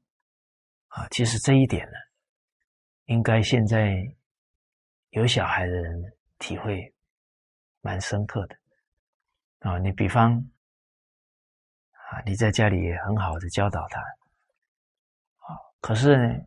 [0.88, 1.08] 啊。
[1.10, 1.98] 其实这一点呢，
[3.06, 3.96] 应该现在
[5.12, 6.94] 有小孩的人体会
[7.82, 8.56] 蛮深刻的
[9.60, 9.78] 啊。
[9.80, 10.34] 你比方
[11.92, 16.42] 啊，你在家里也很好的教导他啊，可是呢。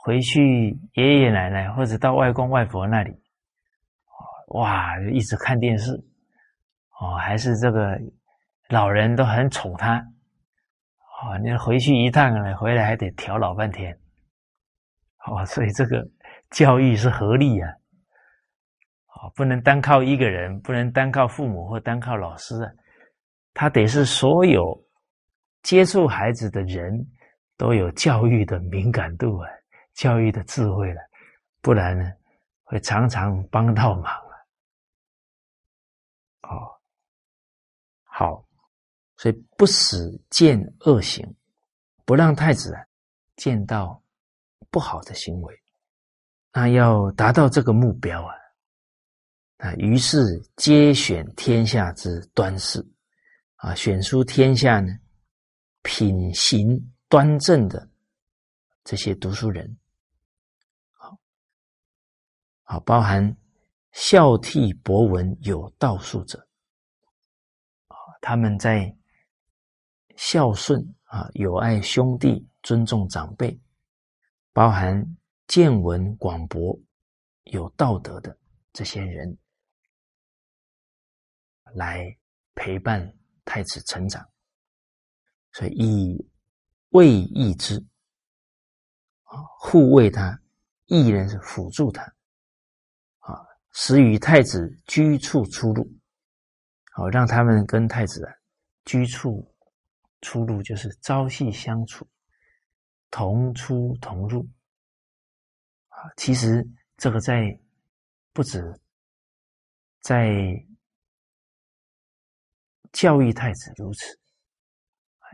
[0.00, 3.14] 回去爷爷奶奶或者到外公外婆那里，
[4.46, 5.92] 哇，一直看电视，
[6.98, 8.00] 哦，还是这个
[8.68, 9.98] 老人都很宠他，
[11.20, 14.00] 哦，你回去一趟呢，回来还得调老半天，
[15.26, 16.08] 哦，所以这个
[16.50, 17.70] 教育是合力啊，
[19.20, 22.70] 哦，不能单靠一个人，不能单靠父母或单靠老师啊，
[23.52, 24.80] 他得是所有
[25.62, 27.06] 接触孩子的人
[27.56, 29.48] 都有教育的敏感度啊。
[29.94, 31.00] 教育的智慧了，
[31.60, 32.12] 不然呢，
[32.62, 34.32] 会常常帮到忙啊。
[36.42, 36.70] 哦，
[38.04, 38.44] 好，
[39.16, 39.96] 所以不使
[40.30, 41.26] 见恶行，
[42.04, 42.80] 不让太子啊
[43.34, 44.00] 见到
[44.70, 45.52] 不好的行为。
[46.52, 48.32] 那要达到这个目标啊，
[49.58, 52.84] 啊，于是皆选天下之端士
[53.56, 54.96] 啊，选出天下呢
[55.82, 57.88] 品行端正的
[58.84, 59.76] 这些读书人。
[62.62, 63.36] 啊，包含
[63.92, 66.38] 孝悌博闻有道术者
[67.88, 68.94] 啊，他们在
[70.16, 73.58] 孝顺啊，友爱兄弟，尊重长辈，
[74.52, 75.16] 包含
[75.46, 76.78] 见闻广博、
[77.44, 78.36] 有道德的
[78.72, 79.34] 这些人，
[81.74, 82.16] 来
[82.54, 84.26] 陪伴太子成长，
[85.52, 86.30] 所以以
[86.90, 87.76] 卫义之
[89.24, 90.40] 啊，护卫他，
[90.86, 92.02] 义人是辅助他
[93.18, 93.44] 啊。
[93.72, 95.88] 使与太子居处出入，
[96.92, 98.32] 好让他们跟太子啊
[98.84, 99.54] 居处
[100.20, 102.08] 出入，就是朝夕相处，
[103.10, 104.48] 同出同入
[105.88, 105.96] 啊。
[106.16, 107.60] 其实这个在
[108.32, 108.74] 不止
[110.00, 110.30] 在
[112.92, 114.18] 教育太子如此，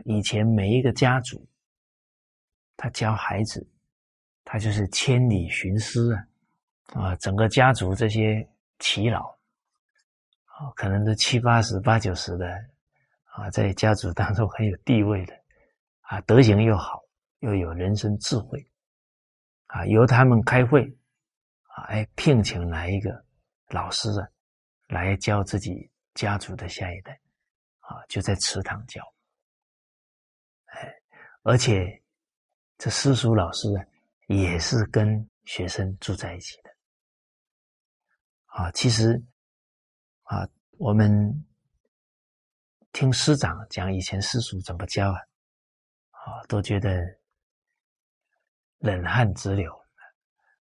[0.05, 1.47] 以前每一个家族，
[2.75, 3.67] 他教孩子，
[4.43, 6.27] 他就是千里寻师啊。
[6.93, 9.27] 啊，整个家族这些耆老，
[10.45, 12.47] 啊，可能都七八十、八九十的，
[13.23, 15.33] 啊，在家族当中很有地位的，
[16.01, 17.01] 啊，德行又好，
[17.39, 18.63] 又有人生智慧，
[19.65, 20.83] 啊，由他们开会，
[21.63, 23.25] 啊，哎，聘请来一个
[23.69, 24.29] 老师啊，
[24.87, 27.19] 来教自己家族的下一代，
[27.87, 29.01] 啊，就在祠堂教，
[30.65, 30.93] 哎，
[31.43, 32.01] 而且
[32.77, 33.85] 这私塾老师啊，
[34.27, 36.75] 也是跟学生住在一起的。
[38.47, 39.23] 啊，其实
[40.23, 41.45] 啊，我们
[42.91, 45.19] 听师长讲以前私塾怎么教啊，
[46.09, 47.05] 啊，都觉得
[48.79, 49.71] 冷汗直流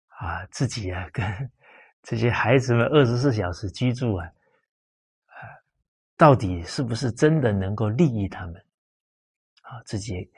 [0.07, 1.53] 啊，自己啊跟
[2.03, 4.33] 这些孩子们二十四小时居住，啊，
[6.16, 8.55] 到底是不是真的能够利益他们
[9.62, 9.83] 啊？
[9.85, 10.31] 自己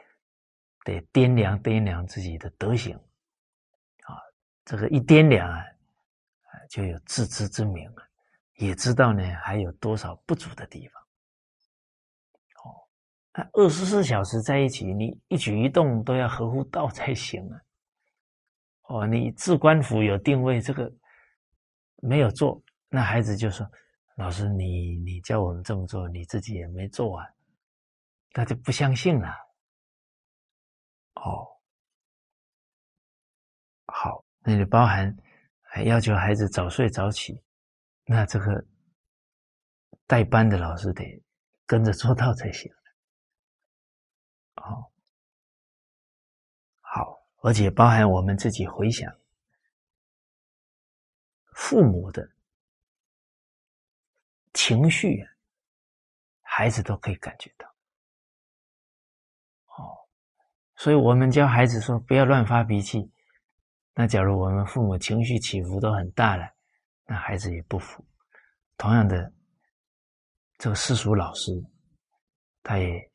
[0.84, 4.16] 得掂量掂量自己的德行啊，
[4.64, 5.64] 这个一掂量啊，
[6.70, 8.02] 就有自知之明了。
[8.56, 11.02] 也知道呢，还有多少不足的地方。
[12.62, 12.70] 哦，
[13.32, 17.60] 那二十四小时在一起，你一举一动都要合乎道才行啊。
[18.82, 20.90] 哦，你自官府有定位，这个
[21.96, 23.68] 没有做，那孩子就说
[24.14, 27.27] ：“老师，你你叫我们这么做，你自己也没做啊。”
[28.33, 29.29] 他就不相信了。
[31.14, 31.46] 哦，
[33.87, 35.16] 好，那就包含
[35.62, 37.40] 还要求孩子早睡早起。
[38.05, 38.66] 那这个
[40.07, 41.22] 带班的老师得
[41.64, 42.70] 跟着做到才行。
[44.57, 44.92] 好，
[46.81, 49.16] 好，而且包含我们自己回想
[51.53, 52.29] 父母的
[54.54, 55.22] 情绪，
[56.40, 57.68] 孩子都可以感觉到。
[59.76, 59.98] 哦，
[60.76, 63.10] 所以我们教孩子说不要乱发脾气。
[63.94, 66.48] 那假如我们父母情绪起伏都很大了。
[67.06, 68.02] 那孩子也不服，
[68.78, 69.30] 同样的，
[70.56, 71.52] 这个世俗老师，
[72.62, 73.10] 他也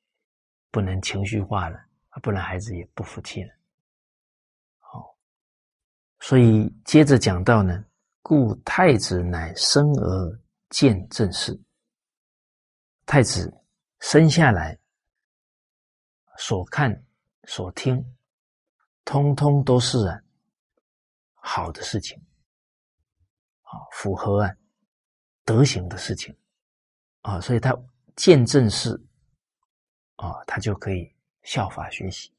[0.70, 1.80] 不能情绪化了，
[2.22, 3.52] 不然孩子也不服气了。
[4.78, 5.18] 好，
[6.20, 7.84] 所以接着讲到呢，
[8.22, 11.60] 故太子乃生而见正事。
[13.06, 13.52] 太子
[14.00, 14.80] 生下来
[16.38, 17.06] 所看
[17.46, 18.04] 所听，
[19.04, 20.22] 通通都是啊
[21.36, 22.18] 好的事情。
[23.62, 24.56] 啊，符合啊
[25.46, 26.36] 德行的事情
[27.22, 27.72] 啊，所以他
[28.16, 29.00] 见正事
[30.16, 32.34] 啊，他就可以效法学习。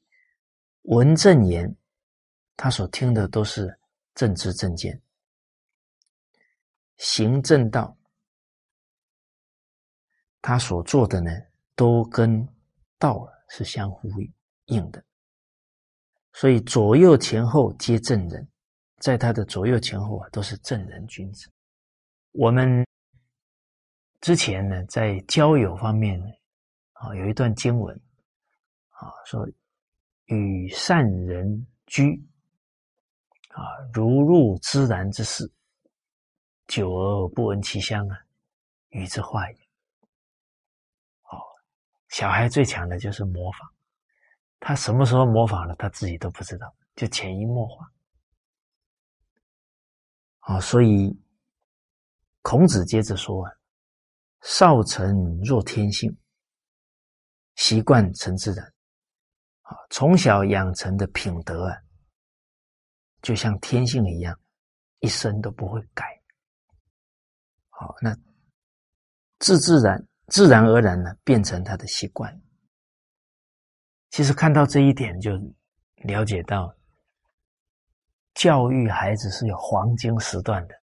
[0.83, 1.73] 闻正言，
[2.57, 3.79] 他所听的都是
[4.13, 5.01] 正知正见，
[6.97, 7.97] 行正道，
[10.41, 11.31] 他所做的呢，
[11.75, 12.47] 都跟
[12.97, 14.09] 道是相呼
[14.65, 15.03] 应的，
[16.33, 18.47] 所以左右前后皆正人。
[18.97, 21.49] 在他的左右前后啊，都是正人君子。
[22.33, 22.85] 我们
[24.19, 26.21] 之前呢，在交友方面，
[26.93, 27.99] 啊，有一段经文
[28.91, 29.43] 啊，说
[30.25, 32.23] 与善人居
[33.49, 35.51] 啊，如入芝兰之室，
[36.67, 38.15] 久而不闻其香啊，
[38.89, 39.57] 与之化也。
[42.11, 43.69] 小孩最强的就是模仿，
[44.59, 47.91] 他什么时候模仿了，他自己都不知道，就潜移默化。
[50.41, 51.17] 啊，所以
[52.41, 53.51] 孔子接着说啊
[54.43, 56.15] ：“少成若天性，
[57.55, 58.65] 习惯成自然。
[59.61, 61.77] 啊，从小养成的品德啊，
[63.21, 64.37] 就像天性一样，
[64.99, 66.05] 一生都不会改。
[67.69, 68.13] 好，那
[69.39, 72.41] 自自然、自然而然呢，变成他的习惯。
[74.09, 75.31] 其实看到这一点，就
[76.03, 76.75] 了解到。”
[78.33, 80.73] 教育孩子是有黄金时段的，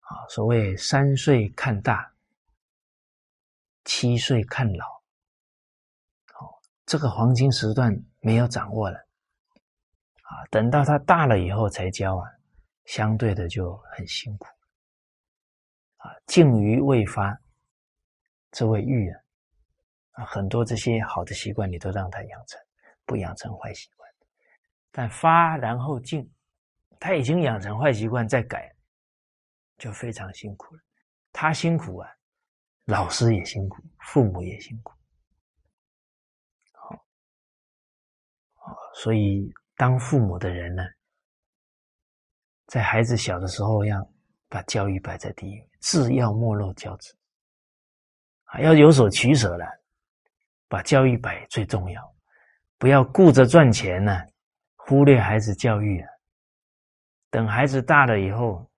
[0.00, 2.12] 啊，所谓三岁看大，
[3.84, 4.84] 七岁看老，
[6.40, 12.28] 哦，这个黄金时段没有掌握了，啊，等到他大了以后才教啊，
[12.84, 14.48] 相对的就很辛苦，
[15.98, 17.40] 啊，静于未发，
[18.52, 19.20] 这位育啊，
[20.12, 22.60] 啊，很多这些好的习惯你都让他养成，
[23.06, 24.08] 不养成坏习惯。
[24.90, 26.30] 但发然后静，
[27.00, 28.70] 他已经养成坏习惯，再改
[29.78, 30.82] 就非常辛苦了。
[31.32, 32.10] 他辛苦啊，
[32.84, 34.92] 老师也辛苦，父母也辛苦。
[36.72, 36.94] 好，
[38.56, 40.82] 啊，所以当父母的人呢，
[42.66, 44.06] 在孩子小的时候要
[44.50, 47.16] 把教育摆在第一，自要莫漏教子，
[48.60, 49.66] 要有所取舍了，
[50.68, 52.14] 把教育摆最重要，
[52.78, 54.22] 不要顾着赚钱呢。
[54.84, 56.08] 忽略孩子教育啊，
[57.30, 58.68] 等孩子大了以后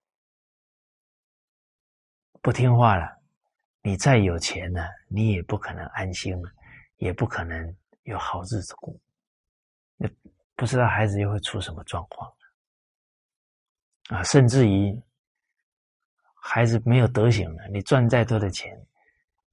[2.43, 3.11] 不听话了，
[3.81, 6.53] 你再有钱呢，你也不可能安心了，
[6.99, 8.95] 也不可能有好日子过。
[9.97, 10.07] 那
[10.55, 12.31] 不知道孩子又会出什么状况
[14.11, 14.22] 啊？
[14.22, 14.95] 甚至于
[16.35, 18.79] 孩子没有德行了，你赚再多的钱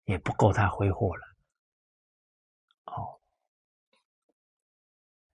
[0.05, 1.23] 也不够他挥霍了。
[2.85, 3.19] 哦，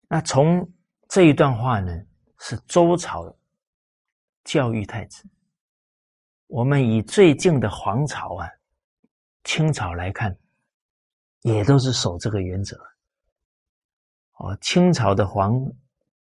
[0.08, 0.70] 那从。
[1.08, 1.92] 这一段话呢，
[2.40, 3.32] 是周朝
[4.42, 5.24] 教育太子
[6.48, 8.50] 我们以最近的皇朝啊，
[9.44, 10.36] 清朝来看，
[11.42, 12.76] 也都是守这个原则。
[14.32, 15.54] 哦，清朝的皇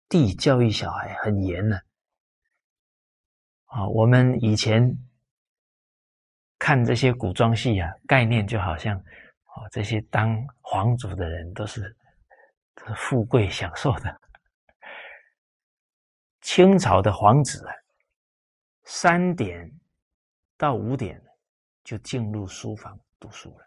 [0.08, 1.78] 帝教育小孩很严呢。
[3.66, 4.98] 啊，我们以前
[6.64, 11.94] 看这些古装戏啊，概念就好像，哦，这些当皇族的人都是
[12.96, 14.18] 富贵享受的。
[16.40, 17.74] 清朝的皇子啊，
[18.84, 19.70] 三点
[20.56, 21.22] 到五点
[21.84, 23.66] 就进入书房读书了，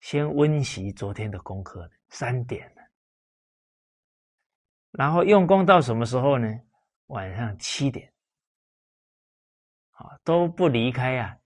[0.00, 2.70] 先温习昨天的功课，三点，
[4.90, 6.46] 然后用功到什么时候呢？
[7.06, 8.12] 晚上七点。
[9.92, 11.38] 啊，都不离开呀，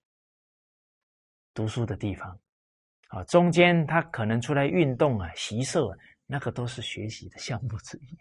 [1.59, 2.39] 读书的地方，
[3.09, 5.91] 啊，中间他可能出来运动啊，习射，
[6.25, 8.17] 那个都是学习的项目之一。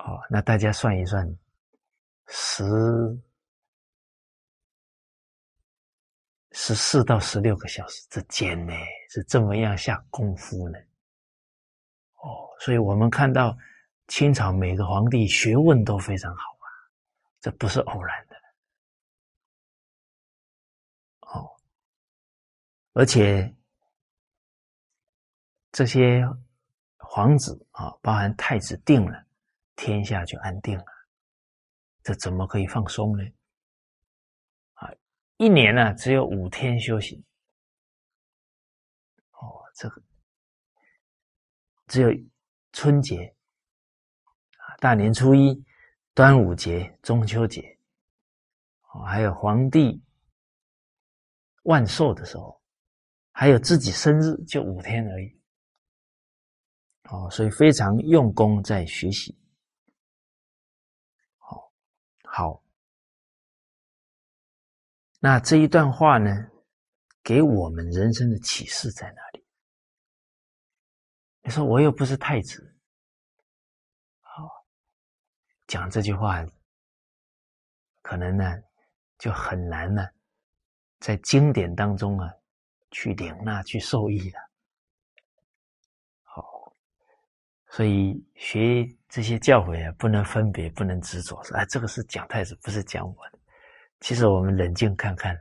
[0.00, 1.26] 哦，那大家算一算，
[2.26, 2.62] 十
[6.52, 8.74] 十四到十六个小时之间呢，
[9.08, 10.78] 是这么样下功夫呢？
[12.16, 13.56] 哦，所以我们看到
[14.08, 16.68] 清朝每个皇帝学问都非常好啊。
[17.40, 18.33] 这不是偶然的，
[22.94, 23.54] 而且
[25.70, 26.22] 这些
[26.96, 29.26] 皇子啊，包含太子定了，
[29.76, 30.84] 天下就安定了，
[32.02, 33.24] 这怎么可以放松呢？
[34.72, 34.90] 啊，
[35.36, 37.22] 一年呢只有五天休息，
[39.32, 40.02] 哦，这个
[41.86, 42.08] 只有
[42.72, 43.36] 春节，
[44.80, 45.62] 大年初一。
[46.16, 47.76] 端午节、中秋节，
[48.92, 50.00] 哦，还有皇帝
[51.64, 52.62] 万寿的时候，
[53.36, 55.36] 还有自己生日，就五天而已，
[57.10, 59.36] 哦，所以非常用功在学习，
[61.38, 61.72] 好，
[62.22, 62.62] 好，
[65.18, 66.30] 那这一段话呢，
[67.24, 69.44] 给我们人生的启示在哪里？
[71.42, 72.78] 你说我又不是太子。
[74.20, 74.64] 好
[75.66, 76.46] 讲这句话，
[78.00, 78.44] 可能呢
[79.18, 80.06] 就很难呢，
[81.00, 82.32] 在经典当中啊
[82.94, 84.38] 去领纳、去受益的。
[86.22, 86.72] 好，
[87.66, 93.38] 所以学这些教诲啊，不能分别，不能执着，说哎，这个是讲太子，不是讲我的。
[93.98, 95.36] 其实我们冷静看看，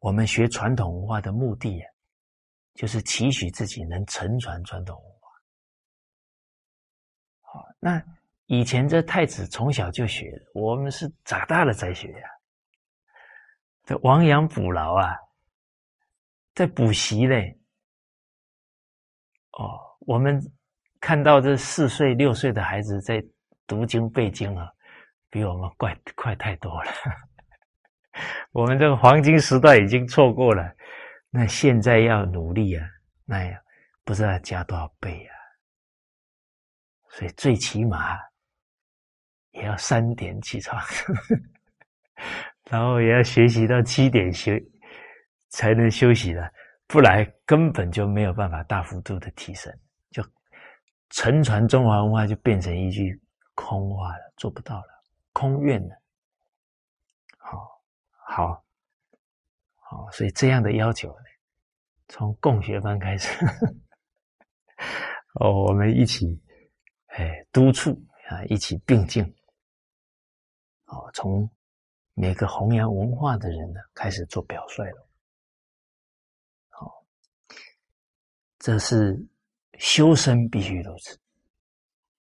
[0.00, 1.86] 我们学传统文化的目的啊，
[2.74, 5.28] 就是期许自己能承传传统文化。
[7.42, 8.02] 好，那。
[8.52, 12.28] 以前这太子从小就学，我们是长大了才学呀。
[13.84, 15.14] 这亡羊补牢啊，
[16.60, 17.58] 在补习嘞。
[19.52, 20.38] 哦，我们
[21.00, 23.24] 看到这四岁六岁的孩子在
[23.66, 24.70] 读经背经啊，
[25.30, 26.92] 比我们快快太多了。
[28.52, 30.70] 我们这个黄金时代已经错过了，
[31.30, 32.86] 那现在要努力啊，
[33.24, 33.58] 那样
[34.04, 35.32] 不知道加多少倍啊。
[37.08, 38.18] 所以最起码。
[39.52, 40.80] 也要三点起床，
[42.70, 44.62] 然后也要学习到七点学
[45.50, 46.52] 才能休息的，
[46.86, 49.72] 不然根本就没有办法大幅度的提升，
[50.10, 50.24] 就
[51.10, 53.20] 沉传中华文化就变成一句
[53.54, 56.00] 空话了，做不到了，空愿了。
[57.36, 58.64] 好，好，
[59.74, 61.24] 好，所以这样的要求呢，
[62.08, 63.28] 从共学班开始，
[65.34, 66.40] 哦，我们一起
[67.08, 67.90] 哎督促
[68.28, 69.24] 啊，一起并进。
[70.86, 71.48] 哦，从
[72.14, 75.06] 每个弘扬文化的人呢开始做表率了。
[78.60, 79.18] 这是
[79.78, 81.18] 修身必须如此，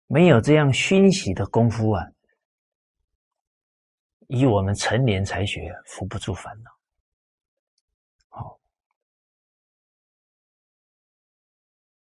[0.06, 2.10] 没有这样熏习的功夫啊，
[4.28, 6.70] 以我们成年才学，扶不住烦恼。
[8.30, 8.58] 好，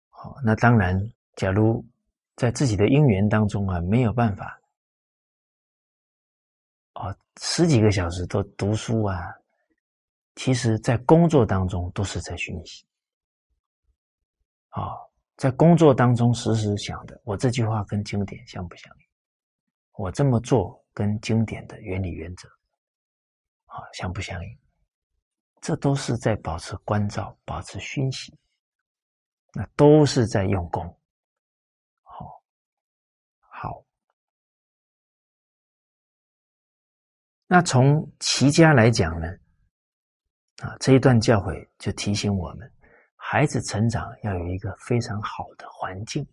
[0.08, 1.84] 好，那当然，假如
[2.36, 4.58] 在自己的因缘当中啊，没有办法。
[6.94, 9.14] 哦，十几个小时都读书啊，
[10.36, 12.86] 其实在工作当中都是在学习。
[14.77, 14.93] 啊，
[15.39, 19.07] 在工作当中时时想的，我这句话跟经典相不相应？
[19.93, 22.47] 我这么做跟经典的原理原则
[23.64, 24.59] 啊相不相应？
[25.62, 28.39] 这都是在保持关照，保持熏习，
[29.55, 30.85] 那都是在用功。
[32.03, 32.43] 好，
[33.49, 33.83] 好。
[37.47, 39.27] 那从齐家来讲呢，
[40.59, 42.70] 啊，这一段教诲就提醒我们，
[43.29, 46.24] 孩子成长要有一个非常好的环境，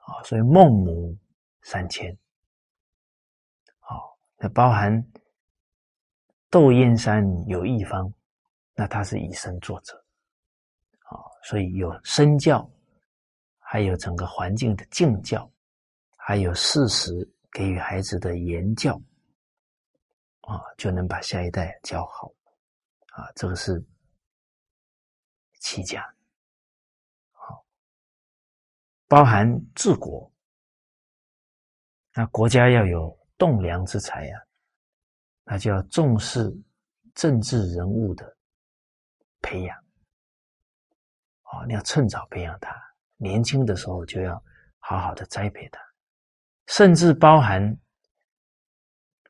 [0.00, 1.16] 啊，所以孟母
[1.62, 2.14] 三迁，
[3.78, 3.96] 啊，
[4.36, 5.02] 那包含
[6.50, 8.12] 窦燕山有一方，
[8.74, 9.96] 那他是以身作则，
[11.04, 12.70] 啊，所以有身教，
[13.58, 15.50] 还有整个环境的敬教，
[16.18, 19.00] 还有事实给予孩子的言教，
[20.42, 22.30] 啊，就能把下一代教好，
[23.12, 23.82] 啊，这个是
[25.60, 26.02] 齐家，
[27.30, 27.64] 好，
[29.06, 30.30] 包含治国。
[32.12, 34.46] 那国家要有栋梁之才呀，
[35.44, 36.52] 那就要重视
[37.14, 38.36] 政治人物的
[39.40, 39.78] 培养。
[41.42, 42.74] 哦，你要趁早培养他，
[43.16, 44.42] 年轻的时候就要
[44.78, 45.80] 好好的栽培他，
[46.68, 47.76] 甚至包含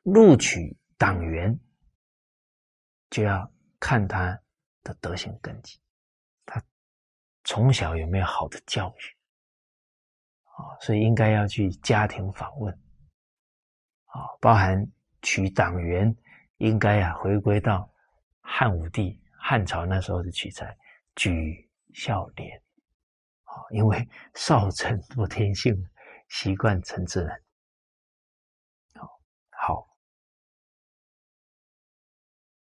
[0.03, 1.59] 录取党员，
[3.09, 4.39] 就要看他
[4.83, 5.80] 的德行根基，
[7.43, 9.17] 从小有没有好的教育。
[10.53, 12.73] 啊，所以应该要去家庭访问，
[14.07, 14.85] 啊，包含
[15.21, 16.13] 取党员，
[16.57, 17.89] 应该啊回归到
[18.41, 20.77] 汉武帝汉朝那时候的取材，
[21.15, 22.61] 举孝廉，
[23.43, 25.73] 啊，因为少臣多天性，
[26.27, 27.41] 习惯成自然，
[28.95, 29.21] 好，
[29.51, 29.87] 好，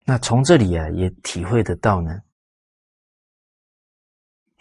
[0.05, 2.23] 那从这里啊也体会得到呢，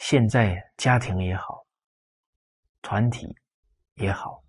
[0.03, 1.64] 现在家庭也好。
[2.82, 3.32] 团体
[3.94, 4.42] 也好，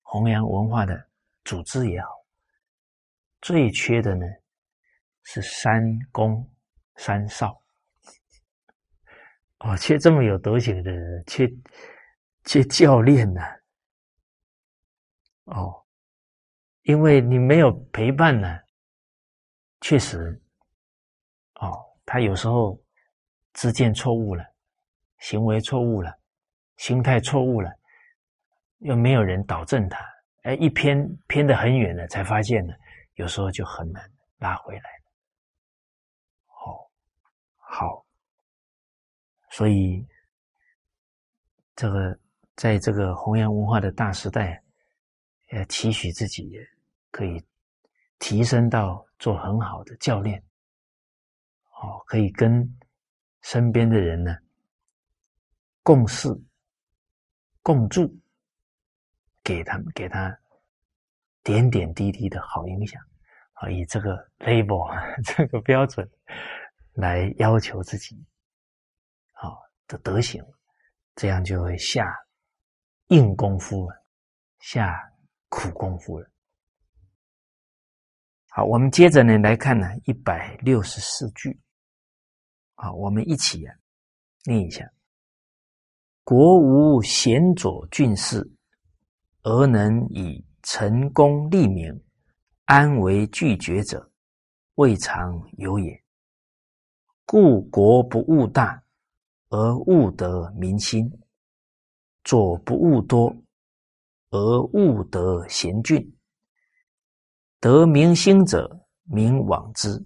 [0.00, 1.10] 弘扬文化的
[1.44, 2.08] 组织也好，
[3.42, 4.24] 最缺的呢
[5.24, 6.50] 是三公
[6.96, 7.60] 三少。
[9.58, 11.46] 哦，缺这么有德行的人，缺
[12.46, 13.42] 缺教练呢？
[15.44, 15.84] 哦，
[16.84, 18.58] 因为你没有陪伴呢，
[19.82, 20.42] 确实，
[21.56, 21.70] 哦，
[22.06, 22.82] 他有时候
[23.52, 24.53] 知见错误了，
[25.18, 26.12] 行为错误了。
[26.76, 27.70] 心态错误了，
[28.78, 30.04] 又没有人导正他，
[30.42, 32.74] 哎，一偏偏的很远了，才发现呢，
[33.14, 34.90] 有时候就很难拉回来。
[36.46, 36.90] 好，
[37.56, 38.04] 好，
[39.50, 40.04] 所以
[41.76, 42.18] 这个
[42.56, 44.60] 在这个弘扬文化的大时代，
[45.52, 46.58] 呃，期许自己
[47.12, 47.40] 可以
[48.18, 50.42] 提升到做很好的教练，
[51.80, 52.68] 哦，可以跟
[53.42, 54.36] 身边的人呢
[55.84, 56.28] 共事。
[57.62, 58.14] 共助，
[59.42, 60.38] 给他们给他
[61.42, 63.00] 点点滴滴的好影响
[63.54, 63.70] 啊！
[63.70, 64.86] 以这个 label
[65.24, 66.06] 这个标准
[66.92, 68.22] 来要求自己
[69.32, 69.48] 啊
[69.86, 70.44] 的德行，
[71.16, 72.14] 这样就会下
[73.06, 74.04] 硬功夫了，
[74.58, 74.94] 下
[75.48, 76.30] 苦功夫了。
[78.50, 81.58] 好，我们接着呢来看呢一百六十四句，
[82.74, 83.74] 好，我们一起啊
[84.44, 84.86] 念一下。
[86.24, 88.50] 国无贤佐俊士，
[89.42, 92.02] 而能以成功立名，
[92.64, 94.10] 安为拒绝者，
[94.76, 96.02] 未尝有也。
[97.26, 98.82] 故国不务大，
[99.50, 101.04] 而务得民心；
[102.24, 103.36] 左不务多，
[104.30, 106.16] 而务得贤俊。
[107.60, 110.02] 得民心者，民往之；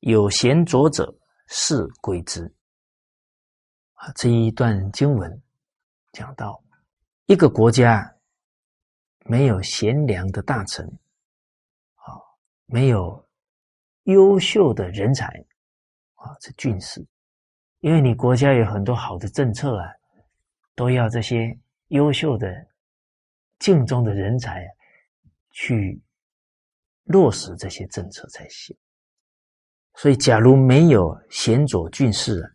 [0.00, 2.54] 有贤佐者，士归之。
[4.00, 5.42] 啊，这一段经文
[6.12, 6.58] 讲到，
[7.26, 8.16] 一个国家
[9.26, 10.86] 没有贤良的大臣，
[11.96, 12.16] 啊，
[12.64, 13.28] 没有
[14.04, 15.26] 优秀的人才，
[16.14, 17.06] 啊，这俊士，
[17.80, 19.92] 因为你国家有很多好的政策啊，
[20.74, 21.54] 都要这些
[21.88, 22.48] 优秀的、
[23.58, 24.66] 敬重的人才
[25.50, 26.00] 去
[27.04, 28.74] 落实这些政策才行。
[29.96, 32.50] 所以，假如没有贤佐俊士啊。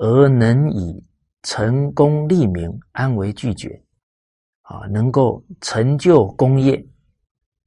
[0.00, 1.04] 而能以
[1.42, 3.82] 成功立名，安为拒绝，
[4.62, 6.76] 啊，能够成就功业，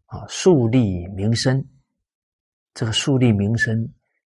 [0.05, 1.61] 啊，树立名声。
[2.73, 3.93] 这个树立名声，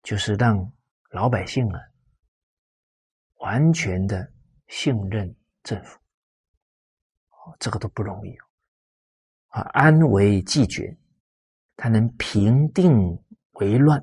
[0.04, 0.72] 就是让
[1.10, 1.82] 老百姓啊，
[3.39, 4.32] 完全的
[4.70, 6.00] 信任政府。
[7.60, 8.34] 这个都不容易
[9.48, 10.98] 啊，安为拒绝，
[11.76, 13.22] 他能平定
[13.56, 14.02] 为乱。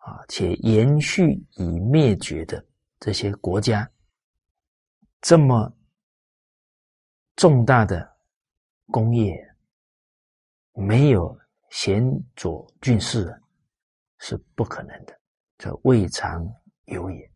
[0.00, 2.64] 啊，且延续已灭绝的
[2.98, 3.90] 这些国家，
[5.20, 5.70] 这么
[7.36, 8.16] 重大的
[8.86, 9.36] 工业，
[10.72, 11.38] 没有
[11.70, 12.02] 贤
[12.34, 13.30] 佐俊士
[14.18, 15.20] 是不可能的，
[15.58, 16.46] 这未尝
[16.86, 17.30] 有也。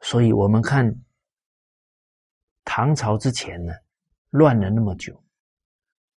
[0.00, 0.90] 所以我们看
[2.64, 3.72] 唐朝之前呢，
[4.30, 5.22] 乱了那么久，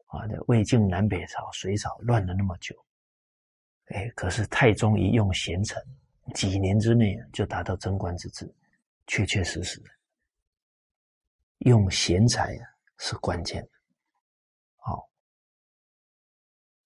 [0.07, 2.77] 啊，这魏晋南北朝、隋朝乱了那么久。
[3.91, 5.83] 哎，可是太宗一用贤臣，
[6.35, 8.49] 几年之内就达到贞观之治，
[9.07, 9.83] 确确实实
[11.59, 12.57] 用贤才
[12.99, 13.71] 是关键的。
[14.77, 15.09] 好，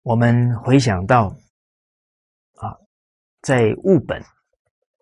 [0.03, 1.37] 我们回想到
[2.55, 2.79] 啊，
[3.41, 4.23] 在物本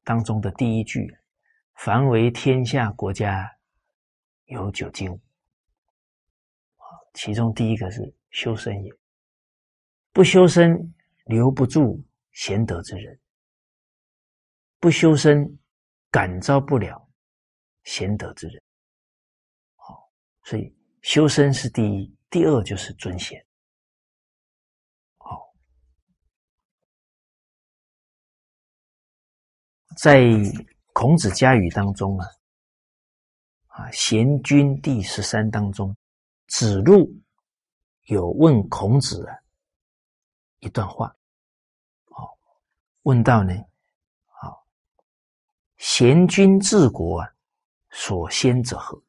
[0.03, 1.15] 当中的第一句
[1.77, 3.55] “凡为天下国家
[4.47, 5.21] 有九经”，
[7.13, 8.91] 其中第一个是修身也，
[10.13, 10.95] 不修身
[11.31, 13.19] 留不住贤德之人，
[14.81, 15.59] 不修身
[16.11, 17.09] 感召不了
[17.85, 18.61] 贤德之人。
[19.77, 20.11] 好，
[20.43, 23.47] 所以修身是第一，第二就是尊贤。
[25.19, 25.55] 好
[29.97, 30.27] 在
[30.93, 32.27] 孔子家语当中啊，
[33.69, 35.97] 啊贤君第十三当中，
[36.49, 37.09] 子路
[38.07, 39.39] 有问孔子啊
[40.59, 41.17] 一段话，
[43.11, 43.53] 问到呢，
[44.25, 44.65] 好
[45.79, 47.29] 贤君治国啊，
[47.91, 49.03] 所先者何？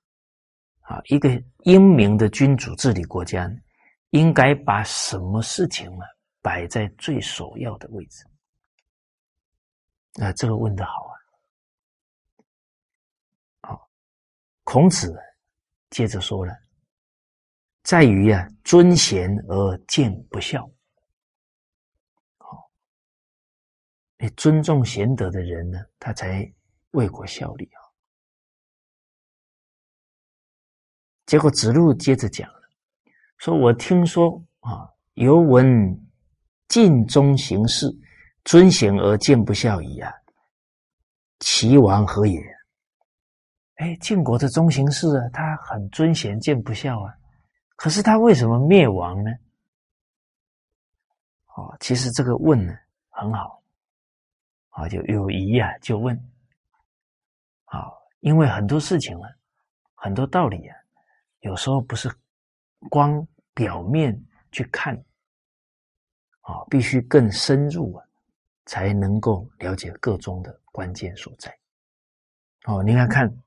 [0.80, 1.30] 啊，一个
[1.66, 3.48] 英明的君主治理国家，
[4.10, 6.08] 应该把什么事情啊
[6.42, 8.26] 摆在最首要的位置？
[10.20, 11.14] 啊，这个问的好啊！
[13.70, 13.88] 好，
[14.64, 15.16] 孔子
[15.92, 16.58] 接着说了，
[17.84, 20.68] 在于啊，尊贤而见不孝。
[24.22, 26.48] 你尊重贤德的人呢，他才
[26.92, 27.82] 为国效力啊。
[31.26, 32.62] 结果子路接着讲了，
[33.38, 35.68] 说我听说啊，尤闻
[36.68, 37.88] 尽忠行事。
[38.44, 40.12] 尊贤而见不孝矣啊！
[41.42, 42.42] 齐王何也？
[43.76, 47.14] 哎，晋国的中行氏啊，他很尊贤，见不孝啊。
[47.76, 49.30] 可是他为什么灭亡呢？
[51.56, 52.74] 哦，其实这个问呢
[53.10, 53.61] 很好，
[54.72, 56.16] 啊，就有疑啊，就问。
[57.66, 57.88] 啊，
[58.20, 59.30] 因为很多事情啊，
[59.96, 60.76] 很多道理啊，
[61.40, 62.12] 有时候不是
[62.90, 64.20] 光表面
[64.52, 64.96] 去看，
[66.42, 68.06] 啊，必须更深入啊。
[68.68, 71.54] 才能够了解个中的关键所在。
[72.66, 73.44] 哦，你看看，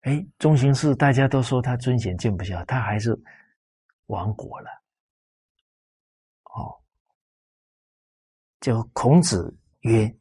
[0.00, 3.16] 哎，中行氏大家都说他尊贤见不孝，他还是
[4.06, 4.70] 亡国了。
[6.44, 6.74] 哦，
[8.58, 10.12] 就孔子曰：“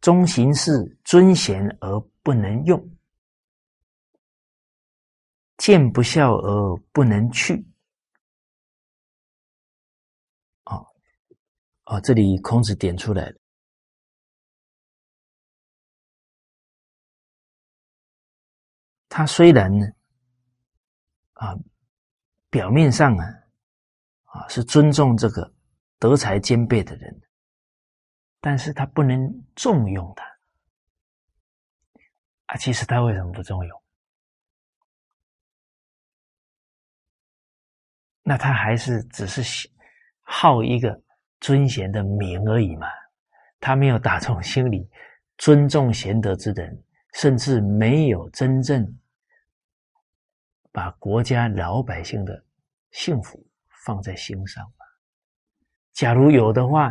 [0.00, 2.96] 中行事尊贤而不能用，
[5.56, 7.66] 见不孝而不能去。”
[11.88, 13.38] 哦，这里孔子点出来了。
[19.08, 19.86] 他虽然呢，
[21.34, 21.54] 啊，
[22.50, 23.24] 表面上啊，
[24.24, 25.54] 啊是尊重这个
[26.00, 27.22] 德才兼备的人，
[28.46, 30.24] 但是他不能重用他。
[32.46, 33.82] 啊，其实他为什么不重用？
[38.22, 39.68] 那他还是只是
[40.22, 41.02] 好一个。
[41.38, 42.86] 尊贤的名而已嘛，
[43.60, 44.88] 他没有打从心里
[45.36, 46.82] 尊重贤德之人，
[47.12, 48.98] 甚至没有真正
[50.72, 52.42] 把国家老百姓的
[52.90, 53.44] 幸福
[53.84, 54.86] 放在心上吧。
[55.92, 56.90] 假如有的话，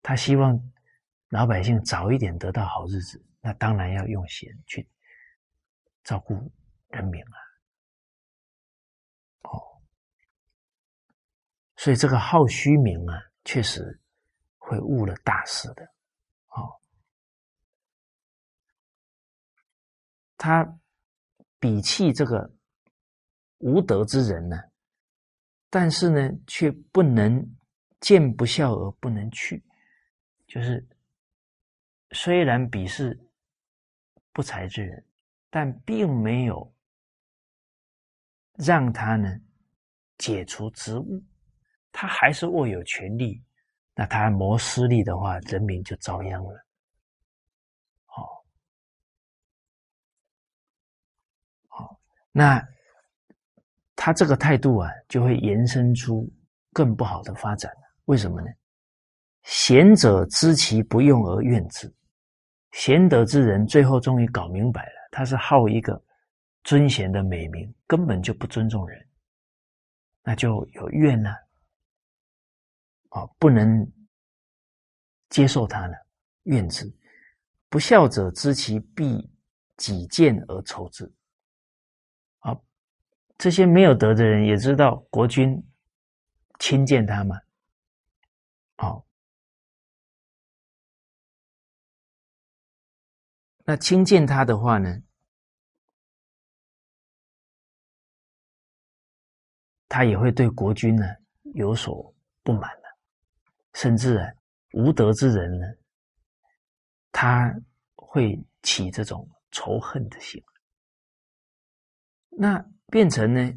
[0.00, 0.56] 他希望
[1.32, 4.86] 老百姓早一点得到好日子，那当然要用贤去
[6.04, 6.34] 照顾
[6.90, 7.36] 人民啊。
[9.44, 9.56] 哦，
[11.76, 13.18] 所以这个好虚名啊。
[13.44, 14.00] 确实
[14.56, 15.82] 会误了大事的，
[16.50, 16.78] 哦，
[20.36, 20.64] 他
[21.58, 22.54] 鄙弃这个
[23.58, 24.56] 无德之人呢，
[25.68, 27.44] 但是呢，却不能
[27.98, 29.60] 见不孝而不能去，
[30.46, 30.86] 就是
[32.12, 33.18] 虽然鄙视
[34.32, 35.04] 不才之人，
[35.50, 36.74] 但并没有
[38.54, 39.28] 让他呢
[40.18, 41.22] 解除职务。
[41.90, 43.42] 他还是握有权力，
[43.94, 46.66] 那他谋私利的话，人民就遭殃了。
[48.06, 48.44] 好，
[51.68, 52.00] 好，
[52.30, 52.66] 那
[53.94, 56.26] 他这个态度啊，就会延伸出
[56.72, 57.70] 更不好的发展
[58.06, 58.48] 为什么呢？
[59.42, 61.92] 贤者知其不用而怨之，
[62.72, 66.02] 贤德之人最后终于搞明白了，他是好一个
[66.64, 69.06] 尊贤的美名，根本就不尊重人，
[70.22, 71.30] 那就有怨呢。
[73.10, 73.86] 啊，不能
[75.28, 75.94] 接受他呢，
[76.44, 76.90] 怨之。
[77.68, 79.30] 不孝者知其必
[79.76, 81.10] 己见而仇之。
[82.38, 82.58] 啊，
[83.36, 85.62] 这些没有德的人也知道国君
[86.58, 87.38] 轻贱他嘛。
[88.76, 89.06] 好，
[93.64, 95.02] 那轻贱他的话呢，
[99.88, 101.06] 他也会对国君呢
[101.54, 102.82] 有所不满的。
[103.74, 104.32] 甚至啊，
[104.72, 105.66] 无德之人呢，
[107.10, 107.54] 他
[107.94, 110.42] 会起这种仇恨的心，
[112.28, 113.52] 那变成呢，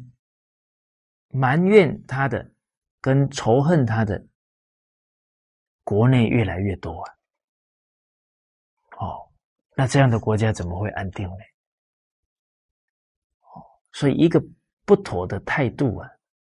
[1.28, 2.50] 埋怨他的
[3.00, 4.26] 跟仇恨他的
[5.84, 7.15] 国内越来越多啊。
[9.78, 11.34] 那这样的国家怎么会安定呢？
[13.42, 13.60] 哦，
[13.92, 14.42] 所以一个
[14.86, 16.10] 不妥的态度啊，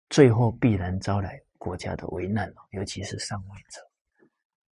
[0.09, 3.79] 最后必然招来国家的危难尤其是上位者。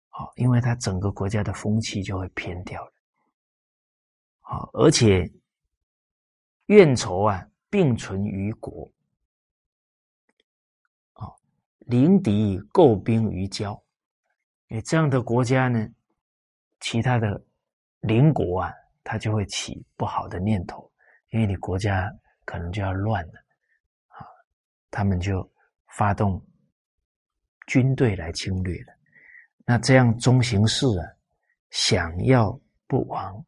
[0.09, 2.92] 好，因为他整个国家的风气就会偏掉了。
[4.40, 5.30] 好，而且
[6.66, 8.90] 怨仇啊并存于国。
[11.12, 11.30] 啊，
[11.86, 13.80] 临敌构兵于交，
[14.70, 15.88] 哎，这样的国家呢，
[16.80, 17.40] 其他的。
[18.01, 18.72] 邻国啊，
[19.05, 20.90] 他就会起不好的念头，
[21.30, 22.11] 因为你国家
[22.44, 23.44] 可能就要乱了，
[24.09, 24.26] 啊，
[24.90, 25.48] 他们就
[25.88, 26.42] 发动
[27.66, 28.94] 军队来侵略了。
[29.64, 31.07] 那这样中行事啊，
[31.70, 33.44] 想要不亡，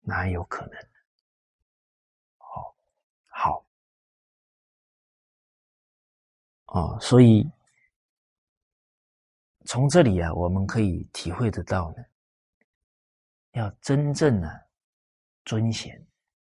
[0.00, 0.74] 哪有可能？
[2.36, 2.76] 好，
[3.28, 3.66] 好，
[6.66, 7.48] 哦，所以
[9.64, 12.04] 从这里啊，我们可以体会得到呢。
[13.58, 14.66] 要真正的
[15.44, 16.00] 尊贤，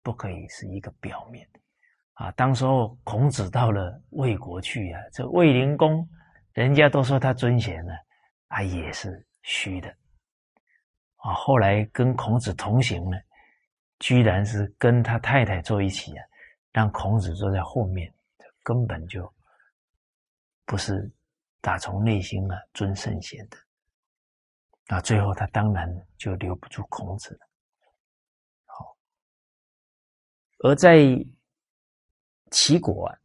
[0.03, 1.49] 不可以是一个表面
[2.15, 2.31] 啊。
[2.33, 6.07] 当时候孔子到了魏国去啊，这魏灵公，
[6.53, 7.93] 人家都说他尊贤呢，
[8.49, 9.89] 啊也是虚的
[11.17, 11.33] 啊。
[11.33, 13.17] 后来跟孔子同行呢，
[14.01, 16.25] 居然是跟他太太坐一起啊，
[16.73, 18.13] 让孔子坐在后面，
[18.65, 19.33] 根本就
[20.67, 21.09] 不是
[21.61, 23.57] 打从内心啊尊圣贤的。
[24.91, 25.87] 那最后他当然
[26.17, 27.41] 就留不住孔子了。
[28.65, 28.97] 好，
[30.61, 30.97] 而在
[32.51, 33.19] 齐国啊，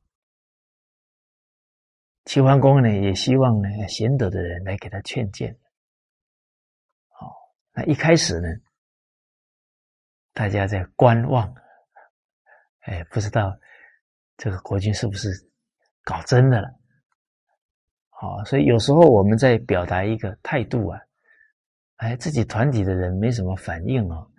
[2.26, 5.58] 齐桓公呢也希望呢贤德的人来给他劝谏。
[7.08, 7.34] 好，
[7.72, 8.50] 那一开始呢，
[10.34, 11.56] 大家在观望，
[12.82, 13.58] 哎，不知道
[14.36, 15.30] 这个国君是不是
[16.04, 16.68] 搞真的了。
[18.10, 21.00] 好，所以有时候我们在表达一个态度啊。
[21.98, 24.30] 哎，自己团体的人没什么反应哦，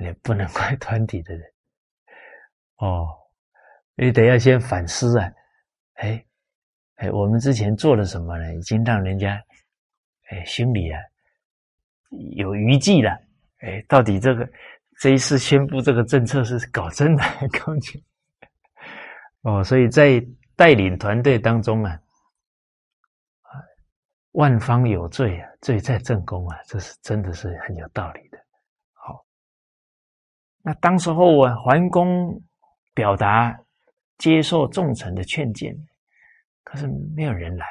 [0.00, 1.42] 也不能怪 团体的人
[2.78, 3.08] 哦，
[3.94, 5.32] 你得要先反思啊。
[5.94, 6.22] 哎，
[6.96, 8.54] 哎，我们之前做了什么呢？
[8.54, 9.42] 已经让人家
[10.28, 11.00] 哎心里啊
[12.34, 13.10] 有余悸了。
[13.60, 14.46] 哎，到底这个
[15.00, 17.22] 这一次宣布这个政策是搞真的
[17.58, 17.98] 搞假？
[19.42, 20.22] 哦，所以在
[20.54, 21.98] 带领团队当中啊。
[24.36, 28.38] 万方有罪啊，罪在正宫啊，这是真的是很有道理的。
[28.92, 29.24] 好，
[30.60, 32.38] 那当时候啊，桓公
[32.92, 33.58] 表达
[34.18, 35.74] 接受众臣的劝谏，
[36.62, 37.66] 可是没有人来。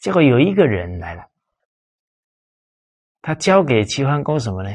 [0.00, 1.28] 结果有一个人来了，
[3.20, 4.70] 他交给齐桓公什么呢？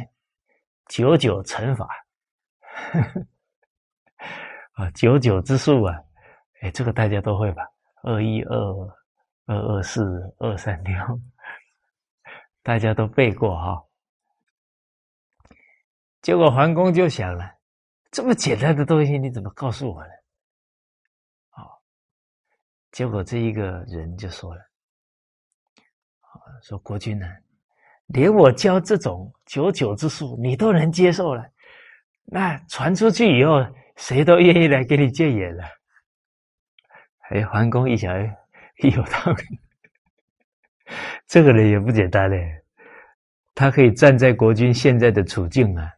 [0.88, 1.88] 九九乘法
[4.76, 5.96] 啊，九九之数啊，
[6.60, 7.64] 哎，这个大家都会吧？
[8.04, 8.97] 二一二。
[9.48, 10.04] 二二四
[10.40, 10.94] 二三六，
[12.62, 13.84] 大家都背过哈。
[16.22, 17.50] 结果桓公就想了：
[18.12, 20.10] 这么简单的东西，你怎么告诉我呢？
[21.50, 21.82] 好，
[22.92, 24.62] 结果这一个人就说了
[26.62, 27.26] ：“说国君呢，
[28.08, 31.50] 连我教这种九九之术，你都能接受了，
[32.26, 35.64] 那传出去以后，谁都愿意来给你戒眼了。”
[37.32, 38.12] 哎，桓公一想。
[38.96, 39.60] 有道理，
[41.26, 42.64] 这个人也不简单嘞。
[43.56, 45.92] 他可以站在国君现在的处境啊，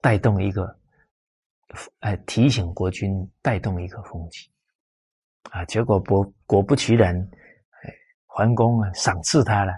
[0.00, 0.76] 带动一个，
[2.00, 4.50] 哎，提醒国君，带动一个风气
[5.52, 5.64] 啊。
[5.66, 7.16] 结果果果不其然，
[7.82, 7.94] 哎，
[8.26, 9.72] 桓公啊赏赐他了，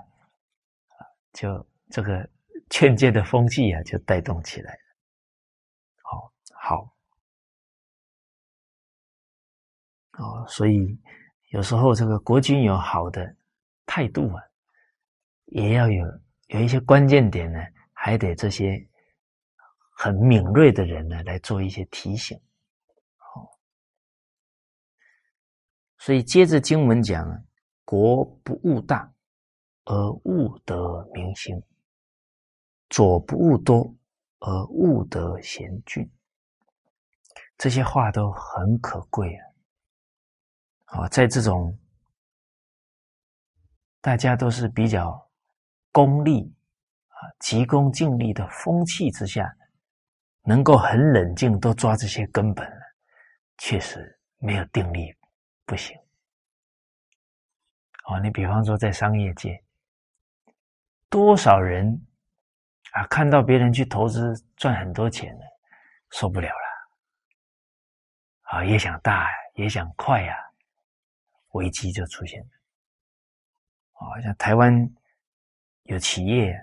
[1.35, 2.27] 就这个
[2.71, 4.81] 劝诫的风气啊，就带动起来了。
[6.03, 6.95] 好，好，
[10.13, 10.99] 哦，所以。
[11.57, 13.35] 有时候，这个国君有好的
[13.87, 14.43] 态度啊，
[15.47, 16.05] 也要有
[16.49, 17.59] 有一些关键点呢，
[17.95, 18.87] 还得这些
[19.97, 22.39] 很敏锐的人呢来做一些提醒。
[23.17, 23.59] 好，
[25.97, 27.27] 所以接着经文讲，
[27.87, 29.11] 国不务大，
[29.87, 31.59] 而务得民心；
[32.91, 33.95] 左不务多，
[34.41, 36.07] 而务得贤俊。
[37.57, 39.56] 这些话都很可贵啊。
[40.87, 41.79] 啊，在这种
[44.01, 45.29] 大家都是比较
[45.93, 46.55] 功利
[47.09, 49.51] 啊、急功近利的风气之下，
[50.43, 52.71] 能够很冷静，都抓这些根本，
[53.59, 55.15] 确实没有定力
[55.65, 55.99] 不行。
[58.05, 59.61] 哦，你比方说在商业界，
[61.09, 62.01] 多少人
[62.93, 65.45] 啊，看到别人去投资赚很多钱了，
[66.11, 66.89] 受不了了，
[68.43, 70.37] 啊，也想大，也想快呀，
[71.57, 72.49] 危机就出现了。
[73.95, 74.73] 啊，像台湾
[75.85, 76.55] 有企业，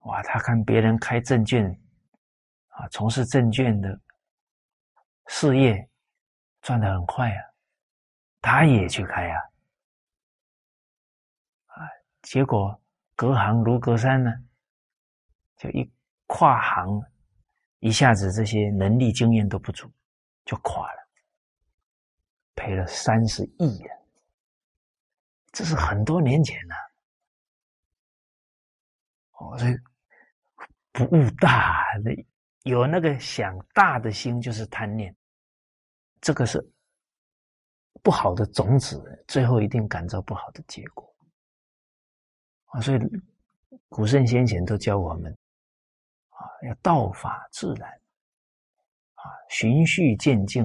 [0.00, 1.64] 哇，他看别人开证券，
[2.68, 4.00] 啊，从事证券的
[5.26, 5.88] 事业
[6.62, 7.42] 赚的很快啊，
[8.40, 9.40] 他也去开啊。
[12.22, 12.78] 结果
[13.16, 14.30] 隔行如隔山呢，
[15.56, 15.90] 就一
[16.26, 17.02] 跨行，
[17.78, 19.90] 一下子这些能力经验都不足，
[20.44, 20.99] 就垮了，
[22.60, 23.96] 赔了三十亿呀！
[25.50, 26.74] 这是很多年前了。
[29.32, 29.74] 哦，所以
[30.92, 31.86] 不悟大，
[32.64, 35.16] 有那个想大的心就是贪念，
[36.20, 36.62] 这个是
[38.02, 41.10] 不好的种子，最后一定感召不好的结果。
[42.66, 42.98] 啊，所以
[43.88, 45.32] 古圣先贤都教我们
[46.28, 47.90] 啊，要道法自然，
[49.14, 50.62] 啊，循序渐进，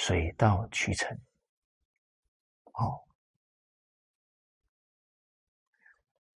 [0.00, 1.14] 水到渠成。
[2.72, 2.98] 哦，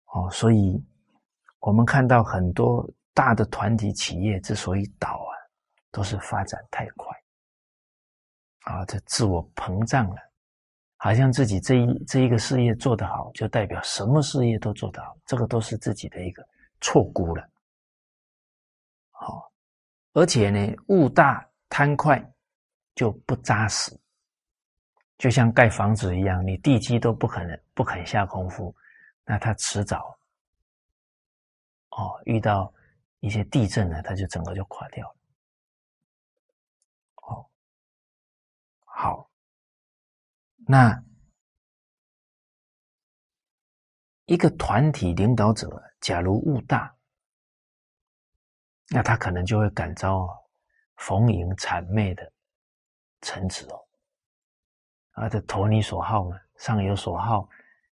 [0.06, 0.84] 哦，所以
[1.60, 2.84] 我们看到很多
[3.14, 5.32] 大的团体企业之所以倒啊，
[5.92, 7.16] 都是发展太快，
[8.62, 10.16] 啊，这自我膨胀了。
[10.96, 16.44] 好像自己这一这一个事业做得好，就代表什么事业都做得好，这个都是自己的一个
[16.80, 17.48] 错估了。
[19.12, 19.52] 好，
[20.14, 22.18] 而且呢，物大贪快
[22.94, 23.98] 就不扎实，
[25.18, 28.74] 就像盖房子一样，你地基都不可能不肯下功夫，
[29.24, 30.18] 那它迟早
[31.90, 32.72] 哦遇到
[33.20, 35.16] 一些地震呢，它就整个就垮掉了。
[37.22, 37.46] 哦，
[38.84, 39.30] 好。
[40.66, 41.02] 那
[44.26, 45.68] 一个团体领导者，
[46.00, 46.94] 假如物大，
[48.88, 50.28] 那他可能就会感召
[50.96, 52.31] 逢迎谄媚的
[53.22, 53.80] 臣子哦。
[55.12, 57.48] 啊，这投你所好嘛，上有所好，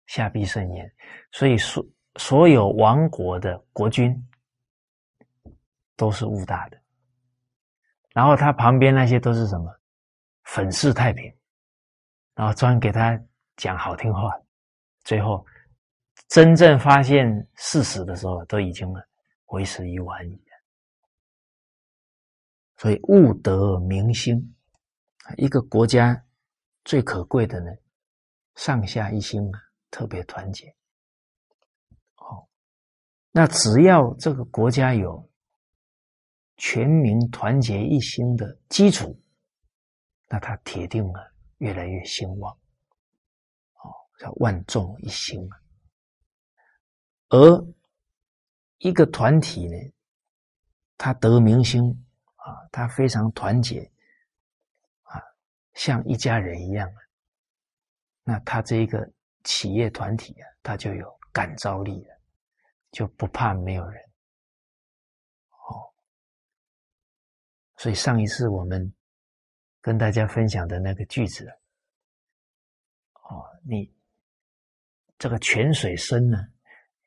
[0.06, 0.94] 下必甚焉。
[1.32, 4.16] 所以，所所有亡国的国君
[5.96, 6.82] 都是物大的，
[8.14, 9.72] 然后他旁边那些都是什么？
[10.44, 11.34] 粉饰太平。
[12.36, 13.20] 然后专给他
[13.58, 14.32] 讲好听话，
[15.04, 15.46] 最后
[16.30, 18.92] 真正发现事实的时候，都已经
[19.48, 20.44] 为时已晚矣。
[22.78, 24.56] 所以物得民心，
[25.38, 26.26] 一个国家
[26.84, 27.72] 最可贵的呢，
[28.56, 29.60] 上下一心啊，
[29.90, 30.76] 特别团结。
[32.16, 32.48] 好，
[33.32, 35.30] 那只要这个国家有
[36.58, 39.20] 全民团结一心的基础，
[40.30, 41.22] 那他铁定啊。
[41.60, 42.52] 越来越兴旺，
[43.76, 43.88] 哦，
[44.20, 45.56] 叫万众一心啊。
[47.30, 47.66] 而
[48.80, 49.78] 一个团体呢，
[50.98, 51.82] 他得民心
[52.36, 53.90] 啊，他非常团结，
[55.74, 56.98] 像一家人一样啊。
[58.24, 59.10] 那他这一个
[59.44, 62.20] 企业团体啊，他就有感召力了，
[62.92, 64.04] 就不怕没有人。
[65.52, 65.94] 哦，
[67.78, 68.94] 所以上一次我们。
[69.86, 71.46] 跟大家分享的那个句子，
[73.16, 73.94] 哦，你
[75.18, 76.38] 这个泉水深呢，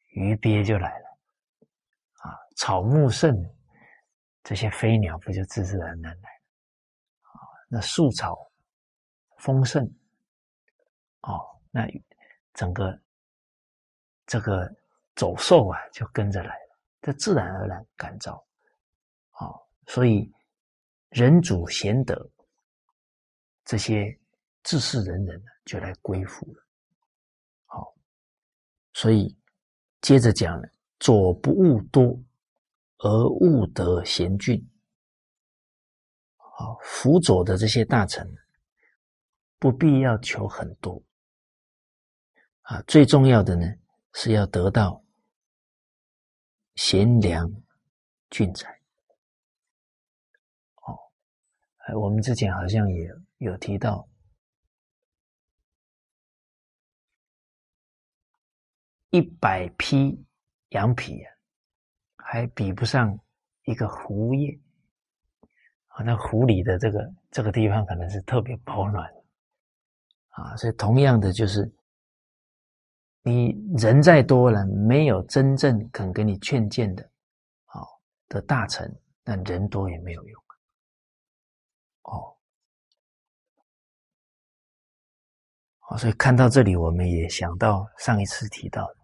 [0.08, 1.18] 鱼鳖就来了，
[2.18, 3.34] 啊，草木盛，
[4.44, 6.42] 这些飞鸟不就自自然然来了
[7.22, 7.40] 啊，
[7.70, 8.45] 那树草
[9.36, 9.84] 丰盛，
[11.22, 11.86] 哦，那
[12.54, 12.98] 整个
[14.26, 14.74] 这个
[15.14, 18.44] 走兽啊就跟着来了，这自然而然感召，
[19.40, 20.32] 哦，所以
[21.10, 22.30] 人主贤德。
[23.68, 24.16] 这些
[24.62, 26.64] 治世仁人呢，就来归附了。
[27.64, 27.92] 好，
[28.92, 29.36] 所以
[30.00, 30.68] 接着讲了：
[31.00, 32.16] 左不务多，
[32.98, 34.64] 而务得贤俊。
[36.36, 38.24] 好，辅佐的这些大臣，
[39.58, 41.02] 不必要求很多。
[42.62, 43.66] 啊，最重要的呢，
[44.12, 45.02] 是要得到
[46.74, 47.50] 贤良
[48.30, 48.70] 俊才。
[50.82, 50.98] 哦，
[51.78, 53.08] 哎，我们之前好像也。
[53.38, 54.08] 有提到
[59.10, 60.24] 一百匹
[60.70, 61.30] 羊皮啊，
[62.16, 63.20] 还比不上
[63.64, 64.58] 一个狐叶
[65.88, 66.02] 啊。
[66.02, 69.06] 那湖里的这个这个地方可能是特别保暖
[70.36, 70.56] 啊。
[70.56, 71.70] 所以同样的，就是
[73.22, 77.10] 你人再多了，没有真正肯给你劝谏的，
[77.64, 80.42] 好，的大臣，那人多也没有用
[82.02, 82.36] 哦。
[85.80, 88.96] 啊，所以看到这里，我们也想到上一次提到的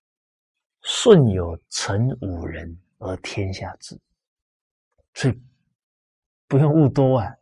[0.82, 3.98] “舜有成五人而天下治”，
[5.14, 5.42] 所以
[6.46, 7.34] 不用务多啊，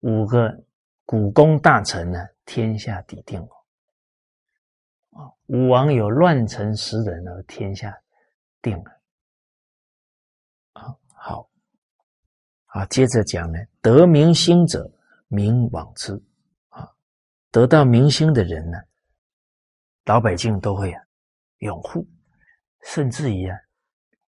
[0.00, 0.64] 五个
[1.10, 3.50] 古公大臣呢，天下底定哦。
[5.18, 8.00] 啊，武王有乱臣十人而天下
[8.62, 9.00] 定了。
[10.74, 11.50] 啊，好，
[12.66, 14.88] 啊，接着讲呢，得民心者，
[15.26, 16.14] 民往之
[16.68, 16.88] 啊。
[17.50, 18.78] 得到民心的人呢，
[20.04, 21.02] 老百姓都会啊
[21.58, 22.06] 拥护，
[22.84, 23.58] 甚至于啊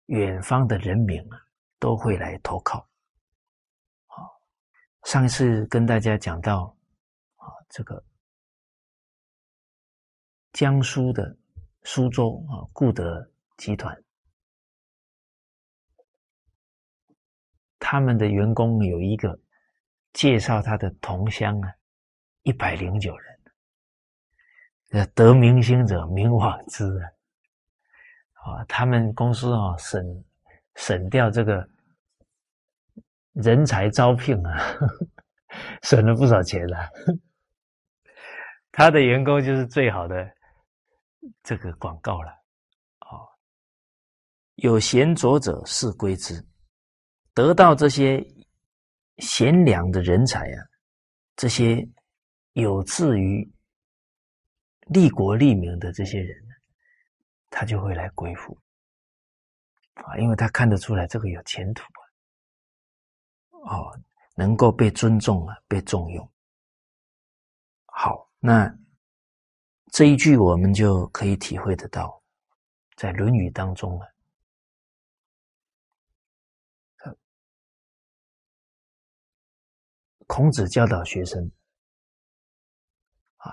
[0.07, 1.43] 远方的人民啊
[1.81, 2.89] 都会来投靠。
[5.05, 6.77] 上次跟大家讲到
[7.37, 8.03] 啊这个
[10.53, 11.37] 江苏的
[11.83, 13.97] 苏州啊固德集团，
[17.79, 19.39] 他们的员工有一个
[20.13, 21.73] 介绍他的同乡啊。
[22.45, 27.05] 一百零九人，得民心者，名往之啊！
[28.33, 30.25] 啊，他们公司啊，省
[30.77, 31.69] 省掉这个
[33.33, 34.78] 人才招聘啊，
[35.83, 36.89] 省了不少钱了。
[38.72, 40.31] 他的员工就是最好的
[41.43, 42.31] 这个广告了。
[43.01, 43.26] 哦，
[44.57, 46.35] 有贤卓者，是归之。
[47.35, 48.24] 得到这些
[49.18, 50.64] 贤良的人才啊，
[51.37, 51.89] 这些。
[52.55, 53.49] 有志于
[54.89, 56.37] 利国利民的这些人，
[57.49, 58.59] 他就会来归附
[59.95, 61.85] 啊，因为他看得出来这个有前途，
[63.61, 63.99] 哦，
[64.35, 66.31] 能够被尊重啊，被重用。
[67.87, 68.75] 好，那
[69.93, 72.23] 这一句我们就可以体会得到，
[72.97, 74.07] 在《论语》当中啊，
[80.27, 81.51] 孔子教导学生
[83.37, 83.53] 啊。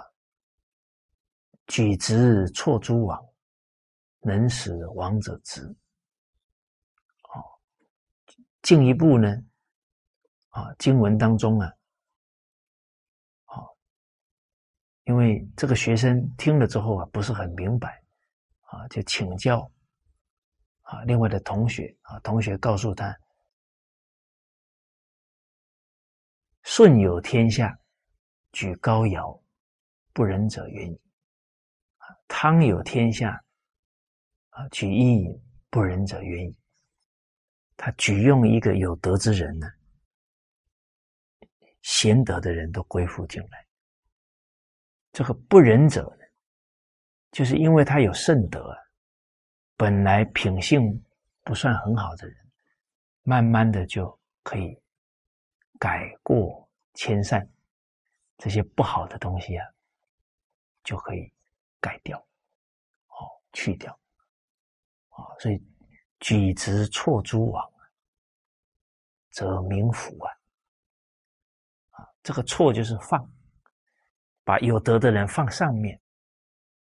[1.65, 3.27] 举直错诸枉，
[4.21, 5.63] 能使亡者直。
[7.23, 7.43] 哦，
[8.61, 9.27] 进一步呢，
[10.57, 11.71] 啊，经文当中啊，
[13.45, 13.77] 好，
[15.03, 18.01] 因为这个学生听了之后啊，不是很明白，
[18.61, 19.71] 啊，就请教
[20.81, 23.15] 啊，另外的同学啊，同学告诉他：
[26.63, 27.79] 舜有天下，
[28.51, 29.39] 举高尧，
[30.11, 30.99] 不仁者远矣。
[32.27, 33.39] 汤有天下，
[34.49, 35.39] 啊，举一饮
[35.69, 36.57] 不仁者远矣。
[37.75, 39.67] 他举用一个有德之人呢，
[41.87, 43.65] 贤德的人都归附进来。
[45.13, 46.25] 这个不仁者呢，
[47.31, 48.77] 就是因为他有圣德，
[49.77, 51.01] 本来品性
[51.43, 52.35] 不算很好的人，
[53.23, 54.77] 慢慢的就可以
[55.79, 57.49] 改过迁善，
[58.37, 59.65] 这些不好的东西啊，
[60.83, 61.31] 就可以。
[61.79, 62.17] 改掉，
[63.09, 63.93] 哦，去掉，
[65.09, 65.63] 啊，所以
[66.19, 67.71] 举直错诸枉，
[69.29, 70.36] 则民服啊，啊，
[72.27, 73.25] 这个错就是放，
[74.43, 75.97] 把有德的人放上面，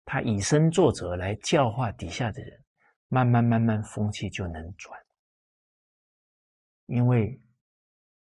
[0.04, 2.62] 他以身作则来教化底下的人，
[3.08, 5.00] 慢慢慢慢风气就能转，
[6.84, 7.40] 因为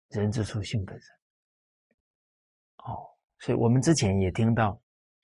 [0.09, 1.17] 人之初性本善，
[2.79, 3.07] 哦，
[3.39, 4.77] 所以我们之前也听到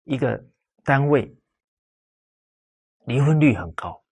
[0.05, 0.41] 一个。
[0.85, 1.35] 单位
[3.07, 4.05] 离婚率很高，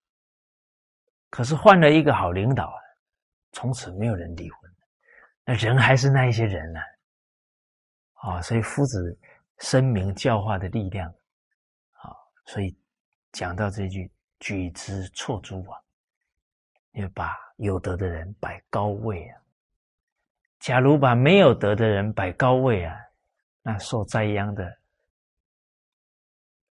[1.29, 2.73] 可是换了一个好领导，
[3.51, 4.75] 从此没有人离婚，
[5.45, 6.79] 那人还是那一些人呢？
[8.23, 9.17] 啊所以夫子
[9.59, 11.09] 声明教化的力量，
[11.91, 12.15] 啊，
[12.45, 12.73] 所以
[13.33, 14.09] 讲到这句
[14.39, 15.83] “举之错诸枉”，
[16.93, 19.41] 要把有德的人摆高位啊。
[20.59, 22.95] 假如把没有德的人摆高位啊，
[23.61, 24.79] 那受灾殃的。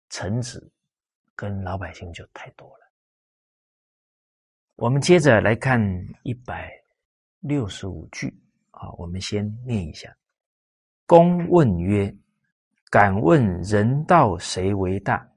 [0.08, 0.72] 臣子
[1.34, 2.90] 跟老百姓就太多了。
[4.76, 5.80] 我们接着来看
[6.22, 6.70] 一百
[7.40, 8.32] 六十五句
[8.70, 10.16] 啊，我们先念一下。
[11.10, 12.16] 公问曰
[12.88, 15.28] ：“敢问人道谁为大？”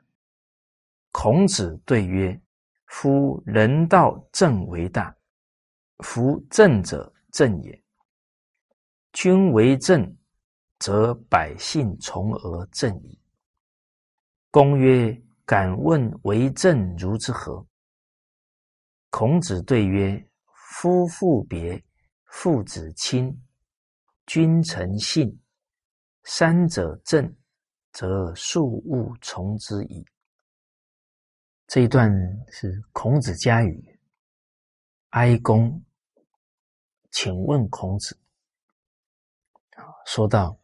[1.11, 2.39] 孔子对曰
[2.85, 5.11] ：“夫人道正为大。
[6.03, 7.83] 夫正者正也。
[9.13, 10.15] 君为正，
[10.77, 13.19] 则百姓从而正矣。”
[14.51, 17.65] 公曰：“敢问为政如之何？”
[19.09, 20.23] 孔子对曰
[20.69, 21.83] ：“夫妇别，
[22.25, 23.35] 父子亲，
[24.27, 25.35] 君臣信，
[26.23, 27.35] 三者正，
[27.91, 30.05] 则庶务从之矣。”
[31.67, 32.11] 这一段
[32.51, 33.99] 是孔子家语，
[35.09, 35.83] 哀公
[37.11, 38.19] 请问孔子，
[40.05, 40.59] 说到：“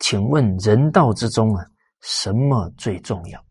[0.00, 1.64] 请问人道之中啊？”
[2.00, 3.44] 什么最重要？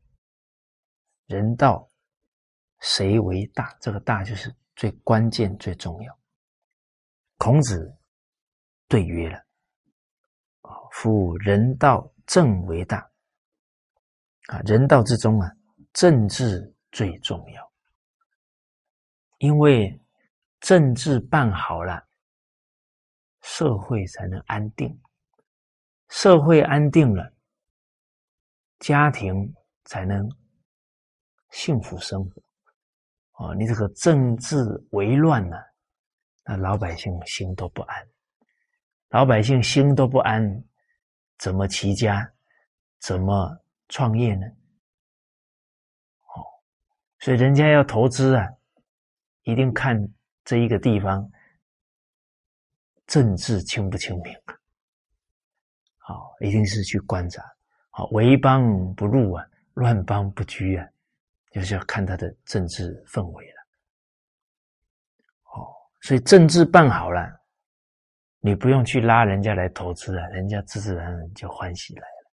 [1.25, 1.91] 人道
[2.79, 3.75] 谁为大？
[3.81, 6.19] 这个大就是最关键、最重要。
[7.37, 7.93] 孔子
[8.87, 9.45] 对曰了：“，
[10.99, 12.97] 夫人道政为大。
[14.47, 15.47] 啊，人道之中啊，
[15.93, 17.71] 政治最重要，
[19.37, 20.01] 因为
[20.59, 22.03] 政治办好了，
[23.41, 24.99] 社会才能安定。
[26.09, 27.31] 社会安定了，
[28.79, 29.53] 家庭
[29.85, 30.27] 才能。”
[31.51, 32.41] 幸福生活，
[33.33, 34.57] 哦，你这个政治
[34.89, 35.57] 为乱呢，
[36.43, 38.07] 那老百姓心都不安，
[39.09, 40.43] 老百姓心都不安，
[41.37, 42.31] 怎么齐家，
[42.99, 43.59] 怎么
[43.89, 44.45] 创业呢？
[46.35, 46.43] 哦，
[47.19, 48.47] 所以人家要投资啊，
[49.43, 49.97] 一定看
[50.43, 51.29] 这一个地方
[53.05, 54.35] 政治清不清明，
[55.97, 57.43] 好，一定是去观察，
[57.89, 60.87] 好，为邦不入啊，乱邦不居啊。
[61.49, 63.67] 就是要看他的政治氛围了，
[65.55, 67.36] 哦，所以政治办好了，
[68.39, 72.31] 你不用去拉人家来投资了，人家自自然然就欢喜来了，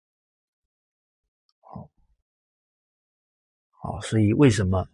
[1.62, 1.90] 好，
[3.72, 4.88] 好，所以为什么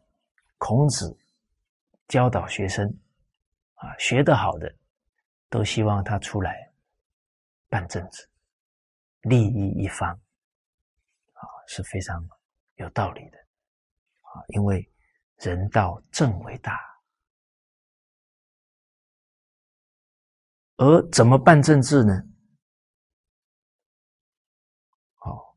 [0.57, 1.17] 孔子
[2.07, 2.87] 教导学生
[3.75, 4.73] 啊，学得好的
[5.49, 6.71] 都希望他出来
[7.69, 8.27] 办政治，
[9.21, 10.09] 利益一方
[11.33, 12.23] 啊，是非常
[12.75, 13.37] 有道理的。
[14.21, 14.87] 啊，因为
[15.37, 16.79] 人道政为大，
[20.79, 22.13] 而怎么办政治呢？
[25.15, 25.55] 好，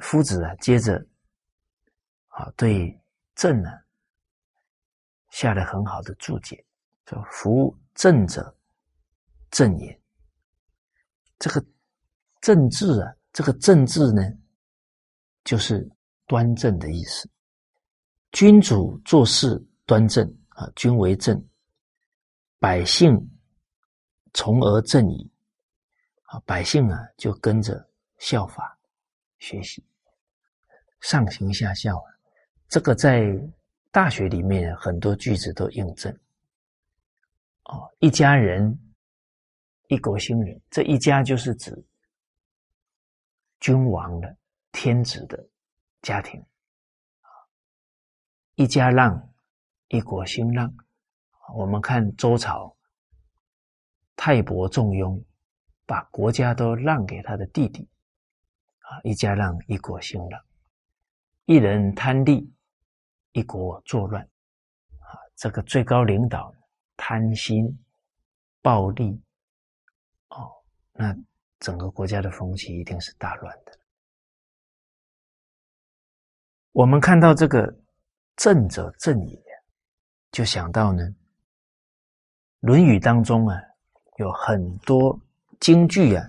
[0.00, 0.96] 夫子啊，接着
[2.28, 2.98] 啊，对
[3.34, 3.70] 政呢
[5.28, 6.64] 下了很好的注解，
[7.06, 8.56] 说：“夫政者，
[9.50, 10.00] 正也。”
[11.38, 11.62] 这个
[12.40, 14.22] 政治啊，这个政治呢，
[15.44, 15.88] 就是。
[16.24, 17.28] 端正的意思，
[18.30, 21.36] 君主做事端正啊，君为正，
[22.62, 23.18] 百姓
[24.32, 25.28] 从而正矣
[26.26, 27.84] 啊，百姓啊就跟着
[28.18, 28.78] 效法
[29.40, 29.84] 学习，
[31.00, 32.06] 上行下效啊。
[32.68, 33.20] 这个在
[33.90, 36.16] 大学里面很多句子都印证
[37.64, 38.78] 哦，一家人，
[39.88, 41.84] 一国兴人，这一家就是指
[43.58, 44.36] 君王的
[44.70, 45.48] 天子的。
[46.00, 46.40] 家庭
[48.54, 49.32] 一家让，
[49.88, 50.72] 一国兴让。
[51.54, 52.74] 我们看周朝，
[54.16, 55.22] 泰伯重庸，
[55.86, 57.88] 把国家都让给他的弟弟，
[58.78, 60.44] 啊，一家让，一国兴了。
[61.44, 62.50] 一人贪利，
[63.32, 64.22] 一国作乱。
[65.00, 66.54] 啊，这个最高领导
[66.96, 67.66] 贪心、
[68.62, 69.20] 暴力，
[70.28, 70.50] 哦，
[70.92, 71.14] 那
[71.58, 73.78] 整个国家的风气一定是大乱的。
[76.72, 77.76] 我们看到这个
[78.36, 79.42] “正者正也”，
[80.32, 81.02] 就想到呢，
[82.62, 83.56] 《论语》当中啊，
[84.18, 85.20] 有很多
[85.60, 86.24] 京剧啊，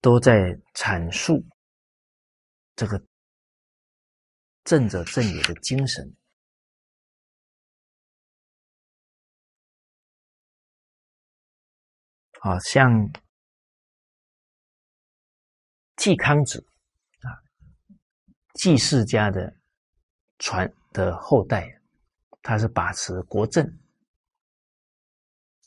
[0.00, 1.44] 都在阐述
[2.74, 3.00] 这个
[4.64, 6.10] “正者正也”的精神。
[12.40, 12.90] 好像
[15.96, 16.66] 季康子
[17.20, 17.28] 啊，
[18.54, 19.56] 季氏家的。
[20.42, 21.70] 传的后代，
[22.40, 23.62] 他是把持国政，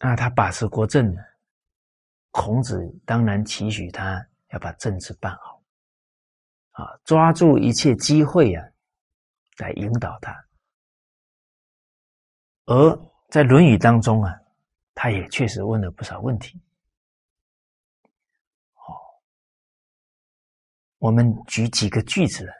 [0.05, 1.21] 那他把持国政呢？
[2.31, 5.63] 孔子当然期许他要把政治办好，
[6.71, 8.67] 啊，抓住一切机会啊，
[9.59, 10.45] 来引导他。
[12.65, 12.93] 而
[13.29, 14.37] 在《论语》当中啊，
[14.93, 16.61] 他也确实问了不少问题。
[18.73, 18.99] 好，
[20.97, 22.51] 我们举几个句子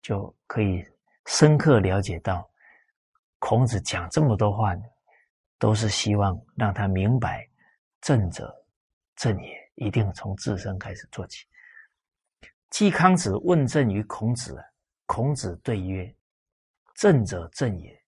[0.00, 0.84] 就可以。
[1.26, 2.50] 深刻了解到，
[3.38, 4.82] 孔子讲这么多话呢，
[5.62, 7.48] 都是希望让他明白
[8.00, 8.52] 正者
[9.14, 11.46] 正也，一定从自身开始做起。
[12.70, 14.60] 季康子问政于孔子，
[15.06, 16.12] 孔子对曰
[16.98, 18.04] ：“正者正也，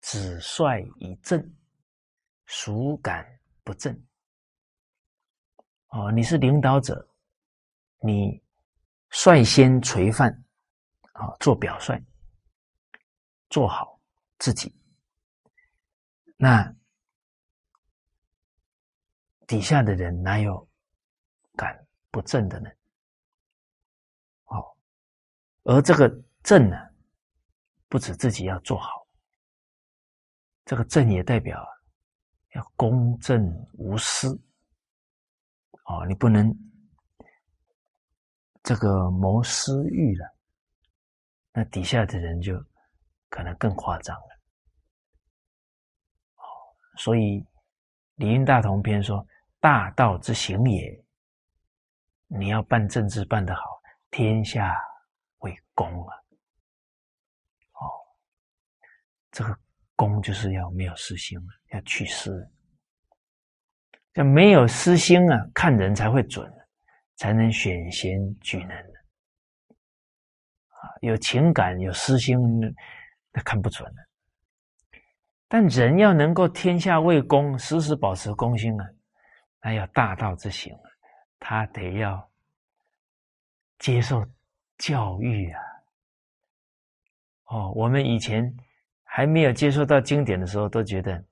[0.00, 1.44] 子帅以正，
[2.46, 3.26] 孰敢
[3.64, 3.92] 不正？”
[5.90, 7.04] 哦，你是领导者，
[7.98, 8.40] 你
[9.08, 10.30] 率先垂范，
[11.14, 12.00] 啊，做表率。
[13.48, 14.00] 做好
[14.38, 14.72] 自己，
[16.42, 16.74] 那
[19.46, 20.66] 底下的人哪有
[21.54, 22.70] 敢不正的呢？
[24.44, 24.74] 好，
[25.64, 26.08] 而这个
[26.42, 26.78] 正呢，
[27.90, 29.06] 不止自己要做好，
[30.64, 31.62] 这个正也代表
[32.54, 33.44] 要公正
[33.74, 34.40] 无私。
[35.84, 36.50] 哦，你不能
[38.62, 40.34] 这个谋私欲了，
[41.52, 42.64] 那底下的人就
[43.28, 44.18] 可能更夸张。
[47.00, 47.40] 所以
[48.16, 49.26] 《礼运大同篇》说
[49.58, 51.02] ：“大道之行也，
[52.26, 53.62] 你要办政治办得好，
[54.10, 54.76] 天下
[55.38, 56.14] 为公啊。”
[57.72, 57.88] 哦，
[59.30, 59.58] 这个
[59.96, 62.46] 公就是要没有私心了，要去私。
[64.14, 66.52] 要没有私心啊，看人才会准，
[67.16, 68.76] 才能选贤举能
[70.68, 72.38] 啊，有情感有私心，
[73.32, 74.09] 那看不准了。
[75.52, 78.86] 但人要能够天下为公，时时保持公心啊，
[79.60, 80.86] 那要大道之行啊，
[81.40, 82.30] 他得要
[83.80, 84.24] 接受
[84.78, 85.60] 教育啊。
[87.46, 88.48] 哦，我们以前
[89.02, 91.24] 还没有接受到经典的时候，都觉得。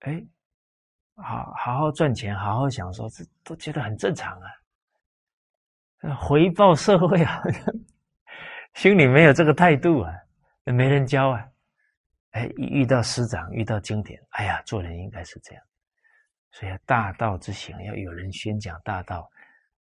[0.00, 0.24] 哎，
[1.16, 6.16] 好好好赚钱，好好享受，这都觉得很正常啊。
[6.16, 7.42] 回报社会啊，
[8.72, 10.14] 心里没有这个态度啊，
[10.72, 11.48] 没人教啊。
[12.32, 15.64] 哎，遇到师长，遇到经典，哎呀，做人应该是这样。
[16.50, 19.30] 所以大道之行，要有人宣讲大道，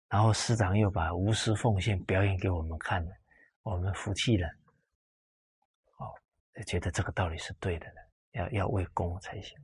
[0.07, 3.11] 然后师长又把无私奉献表演给我们看了，
[3.63, 4.47] 我们服气了。
[5.97, 6.07] 哦，
[6.65, 7.95] 觉得这个道理是对的了，
[8.31, 9.57] 要要为公才行。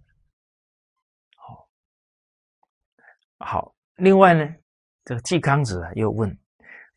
[1.38, 1.66] 哦
[3.40, 4.56] 好，另外呢，
[5.06, 6.38] 这个季康子啊又问，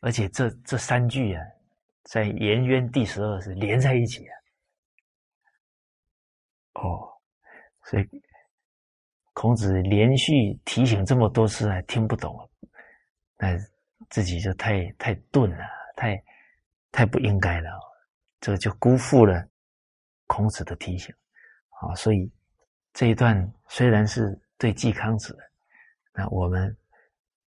[0.00, 1.44] 而且这这三句啊，
[2.06, 4.34] 在《颜渊》第十二是连在一起啊。
[6.74, 7.12] 哦，
[7.84, 8.08] 所以
[9.32, 12.48] 孔子连续提醒这么多次还听不懂，
[13.36, 13.58] 那
[14.08, 15.64] 自己就太太钝了，
[15.96, 16.22] 太
[16.92, 17.70] 太不应该了，
[18.40, 19.44] 这就辜负了
[20.28, 21.12] 孔子的提醒
[21.80, 21.92] 啊。
[21.96, 22.30] 所以
[22.92, 25.36] 这一段虽然是对季康子。
[26.12, 26.74] 那我们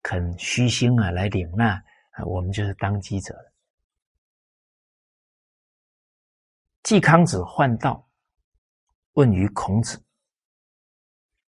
[0.01, 1.73] 肯虚心啊来领纳
[2.11, 3.35] 啊，我们就是当机者。
[6.85, 8.07] 季康子换道，
[9.13, 9.99] 问于孔子，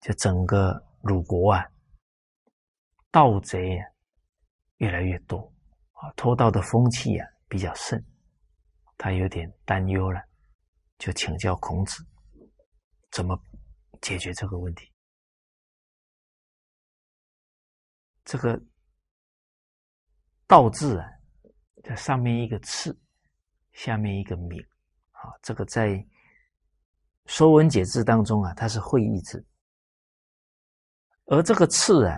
[0.01, 1.63] 就整个鲁国啊，
[3.11, 3.85] 盗贼啊
[4.79, 5.53] 越来越多
[5.93, 8.03] 啊，偷盗的风气啊比较盛，
[8.97, 10.19] 他有点担忧了，
[10.97, 12.03] 就请教孔子
[13.11, 13.39] 怎么
[14.01, 14.91] 解决这个问题。
[18.25, 18.59] 这个
[20.49, 21.07] “道”字啊，
[21.85, 22.99] 在上面一个“次”，
[23.73, 24.59] 下面一个“名”，
[25.19, 25.89] 啊，这个在
[27.27, 29.45] 《说文解字》当中啊，它是会意字，
[31.25, 32.17] 而这个“次”啊，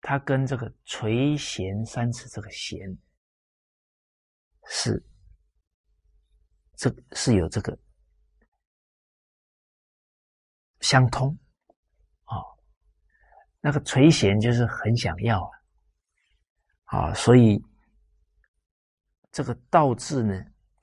[0.00, 2.96] 它跟这个“垂涎三尺”这个“涎”
[4.70, 5.04] 是
[6.76, 7.76] 这是有这个
[10.80, 11.36] 相通
[12.24, 12.38] 啊。
[13.60, 15.42] 那个垂涎就是很想要
[16.84, 17.60] 啊，啊，所以
[19.32, 20.34] 这个“道”字呢，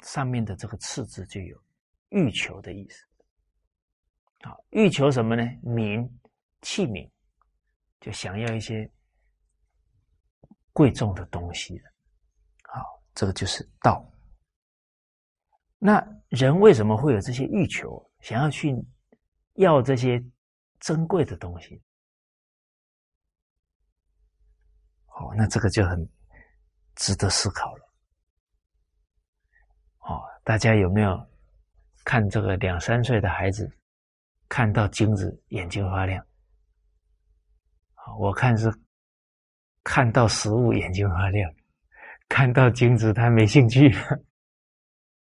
[0.06, 1.62] 上面的这个“次”字就有
[2.10, 3.04] 欲求的意思。
[4.42, 5.44] 啊，欲求什么呢？
[5.64, 6.08] 名
[6.62, 7.10] 器皿，
[8.00, 8.90] 就想要一些
[10.72, 11.92] 贵重的东西了。
[12.64, 14.08] 好，这个就是道。
[15.80, 18.76] 那人为什么会有这些欲求，想要去
[19.54, 20.24] 要这些
[20.80, 21.82] 珍贵的东西？
[25.08, 26.08] 哦，那这个就很
[26.96, 27.85] 值得思考了。
[30.46, 31.28] 大家有没有
[32.06, 33.70] 看这个两三岁的孩子
[34.48, 36.26] 看到金子眼睛发亮？
[38.20, 38.72] 我看是
[39.84, 41.52] 看到食物眼睛发亮，
[42.30, 43.92] 看到金子他没兴趣。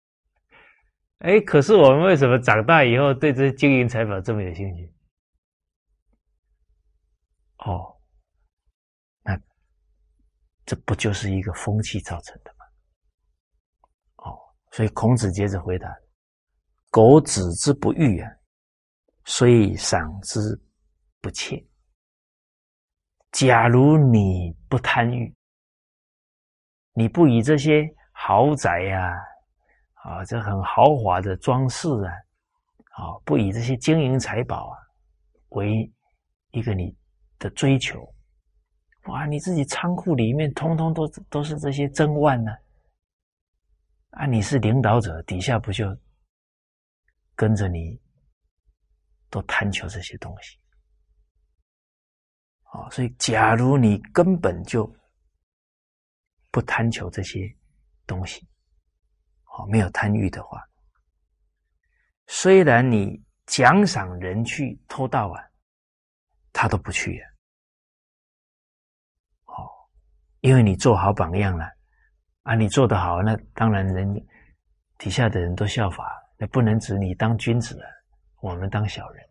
[1.18, 4.94] 哎，可是我们为什么长大以后对这些金银财宝这么有兴趣？
[7.58, 8.00] 哦。
[9.24, 9.36] 那
[10.64, 12.56] 这不就是一个风气造成的？
[14.72, 15.88] 所以孔子接着回答
[16.92, 18.32] ：“苟子之不欲啊，
[19.26, 20.40] 虽赏之
[21.22, 21.64] 不窃。
[23.32, 25.34] 假如你不贪欲，
[26.94, 29.14] 你不以这些豪宅呀，
[29.94, 32.12] 啊，这很豪华的装饰啊，
[33.04, 34.78] 啊，不以这些金银财宝啊
[35.50, 35.92] 为
[36.52, 36.96] 一个你
[37.40, 38.02] 的追求。”
[39.08, 39.26] 哇！
[39.26, 42.52] 你自己仓库里面通通都都是这些珍万呢，
[44.12, 45.86] 啊你是领导者，底下不就
[47.36, 48.00] 跟着你
[49.30, 50.60] 都贪求这些东西？
[52.64, 52.90] 啊！
[52.90, 54.92] 所以，假如你根本就
[56.52, 57.56] 不贪求这些
[58.06, 58.48] 东西，
[59.46, 60.62] 哦，没有贪欲的话，
[62.28, 65.42] 虽然你奖赏人去偷盗啊，
[66.52, 67.28] 他都不去呀。
[70.42, 71.66] 因为你做好榜样了
[72.48, 74.26] 啊，你做得好，那当然人
[74.98, 77.86] 底下的人都效法，那不能指你当君子了，
[78.40, 79.22] 我们当小人。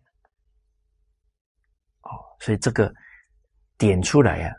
[2.02, 2.10] 哦，
[2.40, 2.94] 所以这个
[3.78, 4.54] 点出来呀，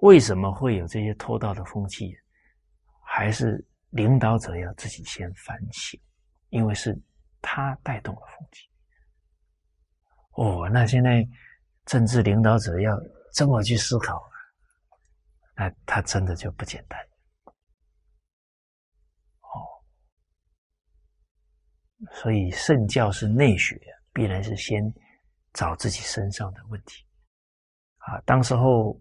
[0.00, 2.14] 为什么会有这些偷盗的风气？
[3.02, 5.98] 还是领导者要自己先反省，
[6.50, 6.94] 因为是
[7.40, 8.68] 他带动了风气。
[10.32, 11.26] 哦，那现在
[11.86, 12.94] 政治领导者要
[13.32, 14.22] 这么去思考，
[15.60, 16.98] 那他真的就不简单。
[19.42, 19.84] 哦，
[22.14, 23.78] 所以圣教是内学，
[24.14, 24.82] 必然是先
[25.52, 27.04] 找自己身上的问题。
[27.98, 28.98] 啊，当时候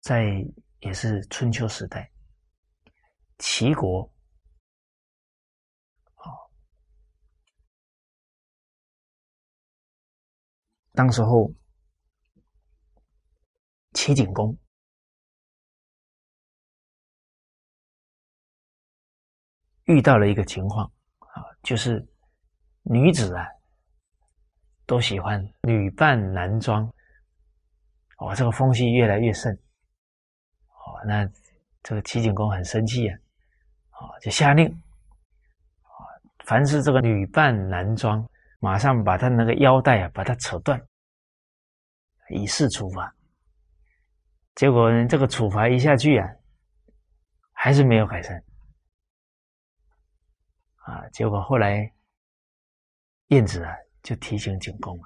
[0.00, 0.24] 在
[0.80, 2.10] 也是春秋时代，
[3.36, 4.10] 齐国。
[10.92, 11.52] 当时候，
[13.96, 14.54] 齐景公
[19.84, 20.84] 遇到了一个情况
[21.18, 22.06] 啊，就是
[22.82, 23.48] 女子啊
[24.84, 26.84] 都喜欢女扮男装，
[28.18, 29.50] 哦，这个风气越来越盛，
[30.68, 31.26] 哦，那
[31.82, 33.18] 这个齐景公很生气啊，
[33.88, 34.68] 啊，就下令
[35.80, 35.88] 啊，
[36.44, 38.28] 凡是这个女扮男装。
[38.58, 40.78] 马上把他那个腰带啊，把它扯断，
[42.30, 43.15] 以示处罚。
[44.56, 46.28] 结果这个处罚一下去啊，
[47.52, 48.42] 还是没有改善。
[50.78, 51.92] 啊，结果后来
[53.28, 53.72] 晏子啊
[54.02, 55.04] 就提醒景公了，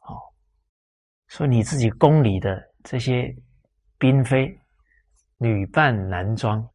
[0.00, 0.16] 哦，
[1.26, 3.34] 说你自己宫里的这些
[3.98, 4.58] 嫔妃
[5.38, 6.66] 女扮男装，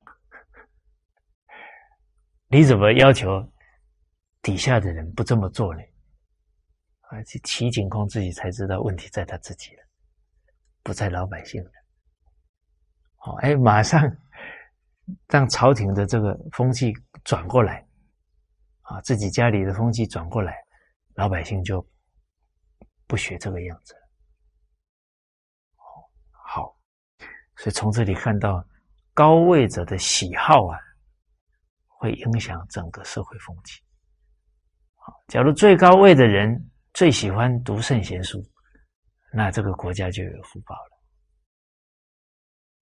[2.49, 3.43] 你怎么要求？
[4.41, 5.81] 底下的人不这么做呢，
[7.09, 9.83] 而且齐景公自己才知道问题在他自己了，
[10.87, 11.71] 不在老百姓了。
[13.25, 14.01] 哦，哎，马上
[15.27, 16.93] 让朝廷的这个风气
[17.25, 17.85] 转过来，
[18.83, 20.55] 啊，自己家里的风气转过来，
[21.15, 21.85] 老百姓就
[23.05, 23.93] 不学这个样子。
[26.31, 26.73] 好，
[27.57, 28.65] 所以从这里看到
[29.13, 30.79] 高位者的喜好啊，
[31.85, 33.81] 会影响整个社会风气。
[35.27, 36.57] 假如最高位的人
[36.93, 38.41] 最喜欢读圣贤书，
[39.31, 40.97] 那这个国家就有福报了。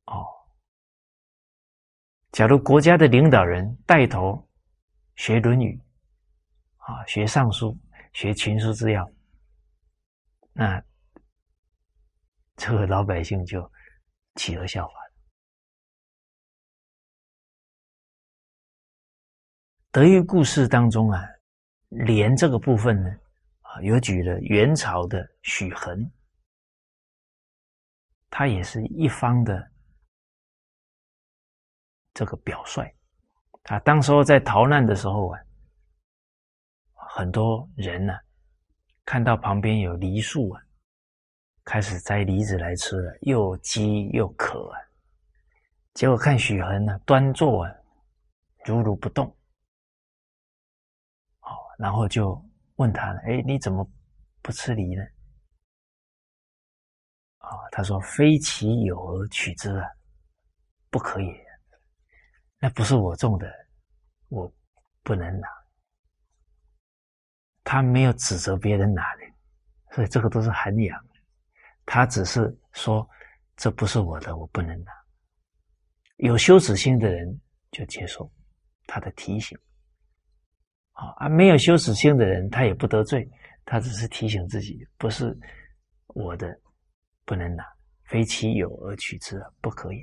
[0.05, 0.26] 哦，
[2.31, 4.47] 假如国家的领导人带头
[5.15, 5.80] 学《论语》，
[6.84, 7.72] 啊，学《尚书》，
[8.14, 9.11] 学群书之要，
[10.53, 10.81] 那
[12.55, 13.69] 这个老百姓就
[14.35, 14.93] 企鹅效法
[19.91, 21.23] 德育故事当中啊。
[21.89, 23.09] 连这个部分呢，
[23.61, 26.11] 啊，有举了元朝的许衡，
[28.29, 29.71] 他也是一方的
[32.13, 32.83] 这个表率。
[33.63, 35.39] 啊，当时候在逃难的时候啊，
[36.93, 38.13] 很多人呢
[39.03, 40.63] 看到旁边有梨树啊，
[41.65, 44.79] 开始摘梨子来吃了，又饥又渴啊。
[45.93, 47.75] 结果看许衡呢，端坐啊，
[48.65, 49.25] 如如不动。
[51.39, 52.41] 好然后就
[52.75, 53.85] 问他了：“哎，你怎么
[54.41, 55.03] 不吃梨呢？”
[57.48, 59.88] 啊，他说：“非其有而取之啊，
[60.90, 61.34] 不可以。
[62.60, 63.52] 那不是我种的，
[64.30, 64.52] 我
[65.03, 65.48] 不能拿。”
[67.64, 69.22] 他没有指责别人拿的，
[69.95, 71.06] 所以这个都是涵养。
[71.86, 73.07] 他只是说
[73.56, 74.91] ：“这不是我的，我不能拿。”
[76.18, 77.40] 有羞耻心的人
[77.72, 78.30] 就接受
[78.86, 79.57] 他的提醒。
[80.94, 81.30] 啊啊！
[81.30, 83.30] 没有羞耻心的人，他也不得罪，
[83.65, 85.38] 他只是提醒自己，不是
[86.07, 86.60] 我的，
[87.27, 87.63] 不能拿，
[88.05, 90.01] 非其有而取之，不可也。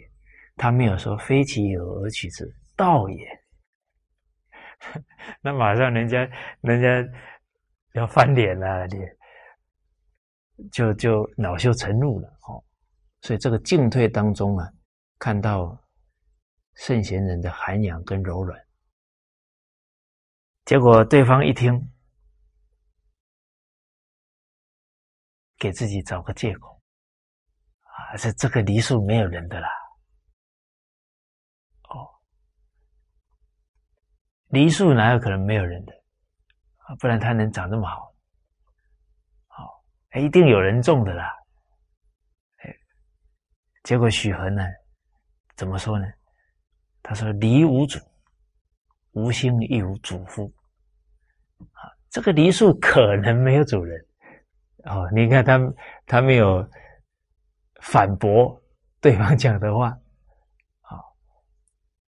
[0.57, 3.43] 他没有说非其有而取之，道也。
[5.41, 6.29] 那马上人家，
[6.61, 7.19] 人家
[7.95, 12.29] 要翻脸了，你就就恼羞成怒了。
[12.47, 12.63] 哦，
[13.23, 14.71] 所以这个进退当中啊，
[15.19, 15.77] 看到
[16.75, 18.63] 圣贤人的涵养跟柔软。
[20.67, 21.91] 结果对方一听，
[25.59, 26.74] 给自己找个借口，
[28.15, 29.69] 啊，这这个梨树没有人的啦，
[31.89, 32.07] 哦，
[34.51, 35.93] 梨树哪有可能没有人的？
[37.01, 38.15] 不然它能长这么好？
[39.49, 39.85] 好，
[40.15, 41.29] 一定有人种的啦。
[42.59, 42.73] 哎，
[43.83, 44.63] 结果许衡呢，
[45.57, 46.07] 怎么说呢？
[47.03, 47.99] 他说：“梨无主。”
[49.15, 50.53] 无心亦无主夫，
[51.59, 54.05] 啊，这个梨树可能没有主人，
[54.87, 55.57] 哦，你看他
[56.05, 56.69] 他没有
[57.85, 58.61] 反驳
[58.99, 59.89] 对方讲的话，
[60.81, 60.99] 啊，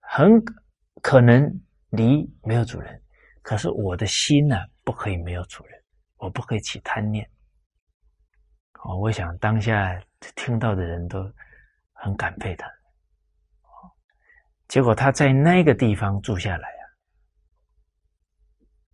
[0.01, 0.29] 很
[1.01, 1.49] 可能
[1.91, 3.01] 离没有主人，
[3.41, 5.83] 可是我的心呢，不可以没有主人，
[6.17, 7.25] 我不可以起贪念。
[8.83, 9.97] 哦，我想当下
[10.35, 11.23] 听到的人都
[11.93, 12.69] 很感佩他，
[14.67, 16.83] 结果他在那个地方住下来啊，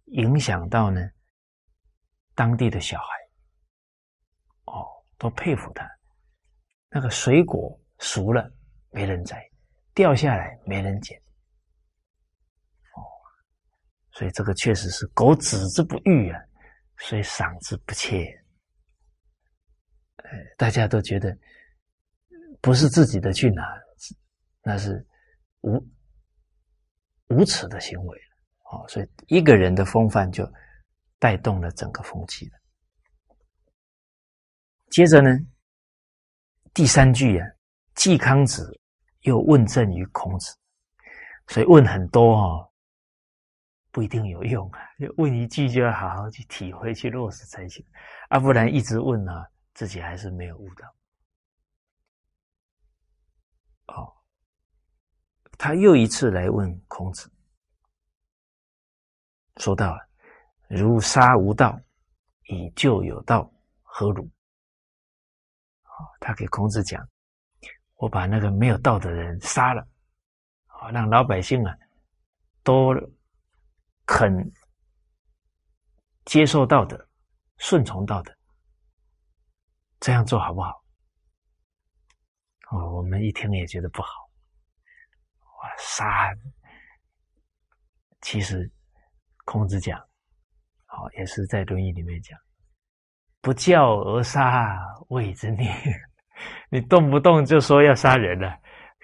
[0.06, 1.02] 影响到呢
[2.36, 3.08] 当地的小孩。
[4.66, 4.86] 哦
[5.18, 5.97] 都佩服他，
[6.90, 8.52] 那个水果熟了
[8.92, 9.50] 没人摘，
[9.94, 11.18] 掉下来没人捡，
[12.94, 13.02] 哦，
[14.12, 16.40] 所以这个确实是狗子之不欲啊，
[16.98, 18.26] 所以赏之不切。
[20.16, 21.38] 哎，大家都觉得
[22.62, 23.64] 不是自己的去拿，
[24.64, 25.06] 那是
[25.62, 25.78] 无
[27.28, 28.22] 无耻的行为
[28.72, 30.50] 哦，所以一个人的风范就
[31.20, 32.58] 带动了整个风气了。
[34.90, 35.30] 接着呢，
[36.78, 37.48] 第三句啊，
[37.96, 38.80] 季康子
[39.22, 40.56] 又问政于孔子，
[41.48, 42.72] 所以问很多哦，
[43.90, 44.80] 不一定有用啊。
[45.00, 47.84] 就问一句就要好好去体会、去落实才行，
[48.30, 49.44] 啊，不然一直问呢，
[49.74, 50.88] 自己还是没有悟到。
[53.88, 54.14] 哦，
[55.58, 57.28] 他又一次来问孔子，
[59.56, 60.08] 说到了：
[60.68, 61.76] 如杀无道，
[62.50, 63.52] 以救有道，
[63.82, 64.30] 何如？
[66.20, 67.08] 他给孔子讲
[67.96, 69.88] ：“我把那个没有道德的人杀了，
[70.66, 71.76] 啊，让老百姓啊
[72.64, 72.94] 都
[74.06, 74.32] 肯
[76.26, 77.10] 接受道德、
[77.58, 78.36] 顺从道德，
[80.00, 80.84] 这样做好不好？”
[82.72, 84.10] 哦，我们一听也觉得不好。
[85.42, 86.36] 哇，杀！
[88.22, 88.70] 其实
[89.46, 89.98] 孔子讲，
[90.86, 92.38] 好，也是在《论语》里面讲。
[93.42, 94.78] 不教而杀，
[95.10, 95.74] 谓之孽。
[96.70, 98.56] 你动不动就说要杀人了，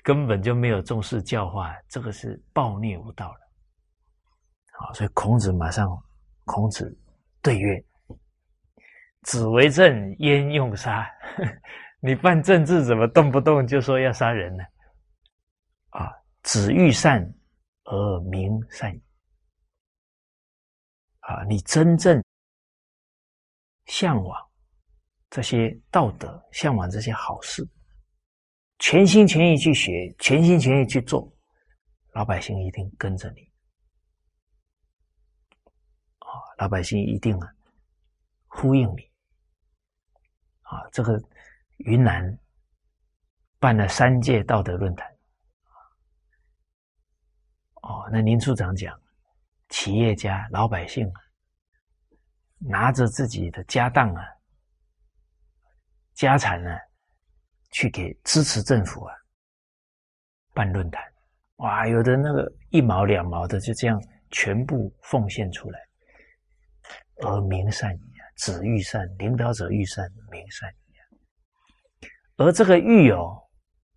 [0.04, 3.40] 根本就没有重视教化，这个是暴虐无道了。
[4.74, 5.88] 好，所以孔子马上，
[6.46, 6.96] 孔子
[7.42, 7.84] 对曰
[9.24, 11.10] ：“子为政，焉用杀？
[12.02, 14.64] 你办政治怎么动不动就说要杀人呢？”
[15.92, 16.12] 啊，
[16.42, 17.24] 子欲善
[17.86, 18.92] 而民善。
[21.20, 22.22] 啊，你真正。
[23.86, 24.50] 向往
[25.30, 27.68] 这些道德，向往这些好事，
[28.80, 31.32] 全心全意去学，全心全意去做，
[32.12, 33.42] 老百姓一定跟着你
[36.20, 36.28] 啊！
[36.58, 37.54] 老百姓一定啊
[38.48, 39.12] 呼应你
[40.62, 40.88] 啊！
[40.92, 41.20] 这个
[41.78, 42.40] 云南
[43.60, 45.12] 办了三届道德论坛
[47.82, 48.98] 哦，那林处长讲，
[49.70, 51.23] 企业家、老百姓啊。
[52.66, 54.24] 拿着自己的家当啊、
[56.14, 56.70] 家产呢，
[57.72, 59.14] 去给支持政府啊
[60.54, 61.04] 办论坛，
[61.58, 65.80] 哇，有的那个一毛两毛的就这样全部奉献出来，
[67.24, 72.08] 而民善矣，子欲善，领导者欲善，民善矣。
[72.38, 73.38] 而这个欲哦，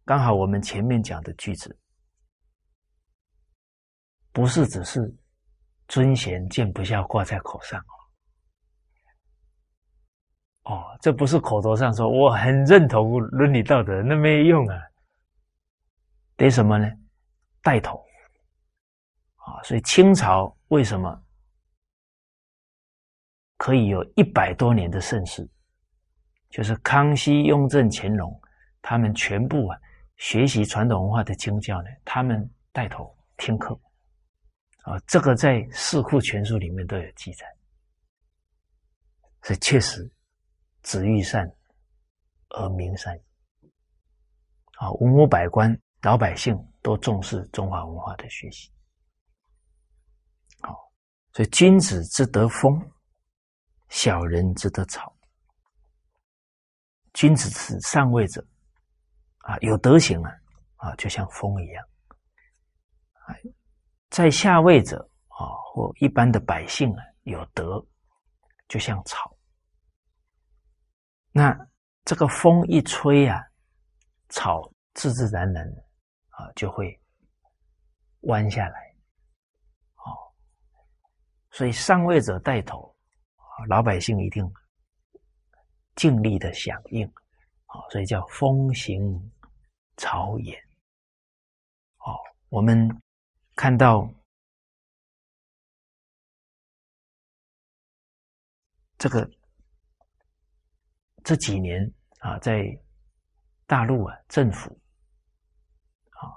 [0.05, 1.79] 刚好我们前面讲的句子，
[4.33, 5.15] 不是只是
[5.89, 7.96] 尊贤见不孝挂在口上哦。
[10.69, 14.77] 哦，这不是口头上说我很认同伦理道德，那没用啊，
[16.37, 16.91] 得什么呢？
[17.63, 18.05] 带头
[19.37, 19.63] 啊！
[19.63, 21.23] 所以清朝为什么
[23.57, 25.49] 可以有一百多年的盛世？
[26.51, 28.37] 就是康熙、雍正、乾隆
[28.83, 29.79] 他们全部啊
[30.17, 33.73] 学习传统文化的经教呢，他们带头听课
[34.83, 37.47] 啊，这个在《四库全书》里面都有记载，
[39.43, 40.11] 所以确实。
[40.87, 41.45] 子欲善
[42.51, 43.13] 而民善，
[44.77, 48.71] 啊，文武百官、老百姓都重视中华文化的学习。
[50.61, 50.89] 好，
[51.33, 52.81] 所以君子之德风，
[53.89, 55.13] 小人之德草。
[57.15, 58.47] 君子是上位者，
[59.39, 60.31] 啊，有德行啊，
[60.77, 61.85] 啊，就像风一样。
[64.09, 64.97] 在下位者
[65.27, 67.85] 啊，或一般的百姓啊，有德，
[68.69, 69.36] 就像草。
[71.37, 71.55] 那
[72.07, 73.39] 这个风一吹啊，
[74.31, 75.69] 草自自然然
[76.31, 76.99] 啊就会
[78.21, 78.97] 弯下来，
[79.97, 80.33] 哦，
[81.51, 82.97] 所以上位者带头，
[83.69, 84.51] 老百姓一定
[85.95, 87.07] 尽力的响应，
[87.67, 88.99] 啊，所以叫风行
[89.99, 90.59] 草偃。
[91.99, 92.17] 哦，
[92.49, 92.89] 我们
[93.55, 94.11] 看到
[98.97, 99.31] 这个。
[101.27, 102.65] 这几年啊，在
[103.67, 104.71] 大陆啊，政府
[106.11, 106.31] 啊，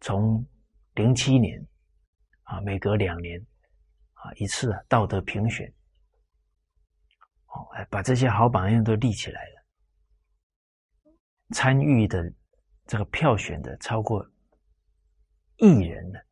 [0.00, 0.46] 从
[0.94, 1.60] 零七年
[2.44, 3.44] 啊，每隔两年
[4.12, 5.66] 啊一次啊道德评选，
[7.46, 11.12] 哦，把这些好榜样都立起来了，
[11.52, 12.32] 参与的
[12.86, 14.24] 这个票选的超过
[15.56, 16.24] 亿人了。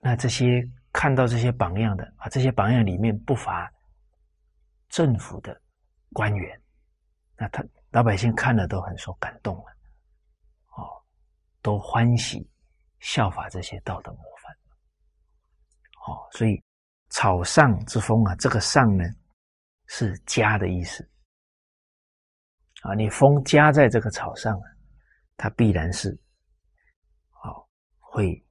[0.00, 3.72] 那这些看到这些榜样的啊，这些榜样里面不乏
[4.88, 5.62] 政府的
[6.16, 6.62] 官员，
[7.36, 9.64] 那他老百姓看了都很受感动了，
[10.78, 10.88] 哦，
[11.60, 12.50] 都欢喜
[13.00, 14.56] 效法这些道德模范，
[16.06, 16.64] 哦，所以
[17.10, 19.04] 草上之风啊，这个上呢
[19.88, 21.06] 是加的意思。
[22.80, 24.66] 啊，你风加在这个草上啊，
[25.36, 26.08] 它必然是
[27.42, 27.68] 哦
[27.98, 28.42] 会。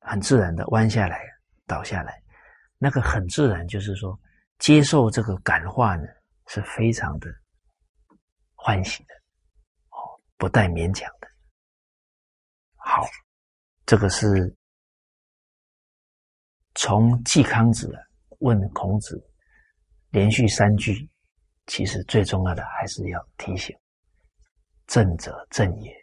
[0.00, 1.20] 很自然的弯下来，
[1.66, 2.22] 倒下来，
[2.78, 4.18] 那个很自然，就是说
[4.58, 6.04] 接受这个感化呢，
[6.48, 7.28] 是非常的
[8.54, 9.14] 欢喜的，
[9.90, 11.28] 哦，不带勉强的。
[12.74, 13.06] 好，
[13.86, 14.54] 这个是
[16.74, 17.94] 从季康子
[18.40, 19.16] 问孔子，
[20.10, 21.08] 连续三句，
[21.66, 23.78] 其实最重要的还是要提醒：
[24.86, 25.94] 正者正也。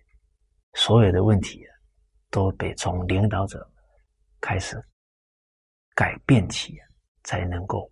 [0.73, 1.61] 所有的问题
[2.29, 3.69] 都得从领导者。
[4.41, 4.79] 开始
[5.95, 6.77] 改变起，
[7.23, 7.91] 才能够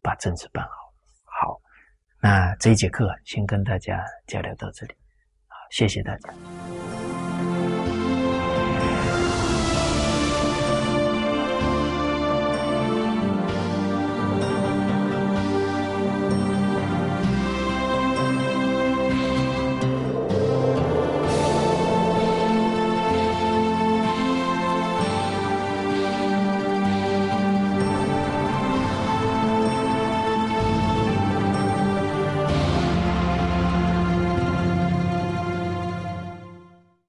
[0.00, 0.64] 把政治办。
[0.66, 0.79] 好，
[2.22, 4.92] 那这一节课先跟大家交流到这里，
[5.46, 7.49] 好，谢谢大家。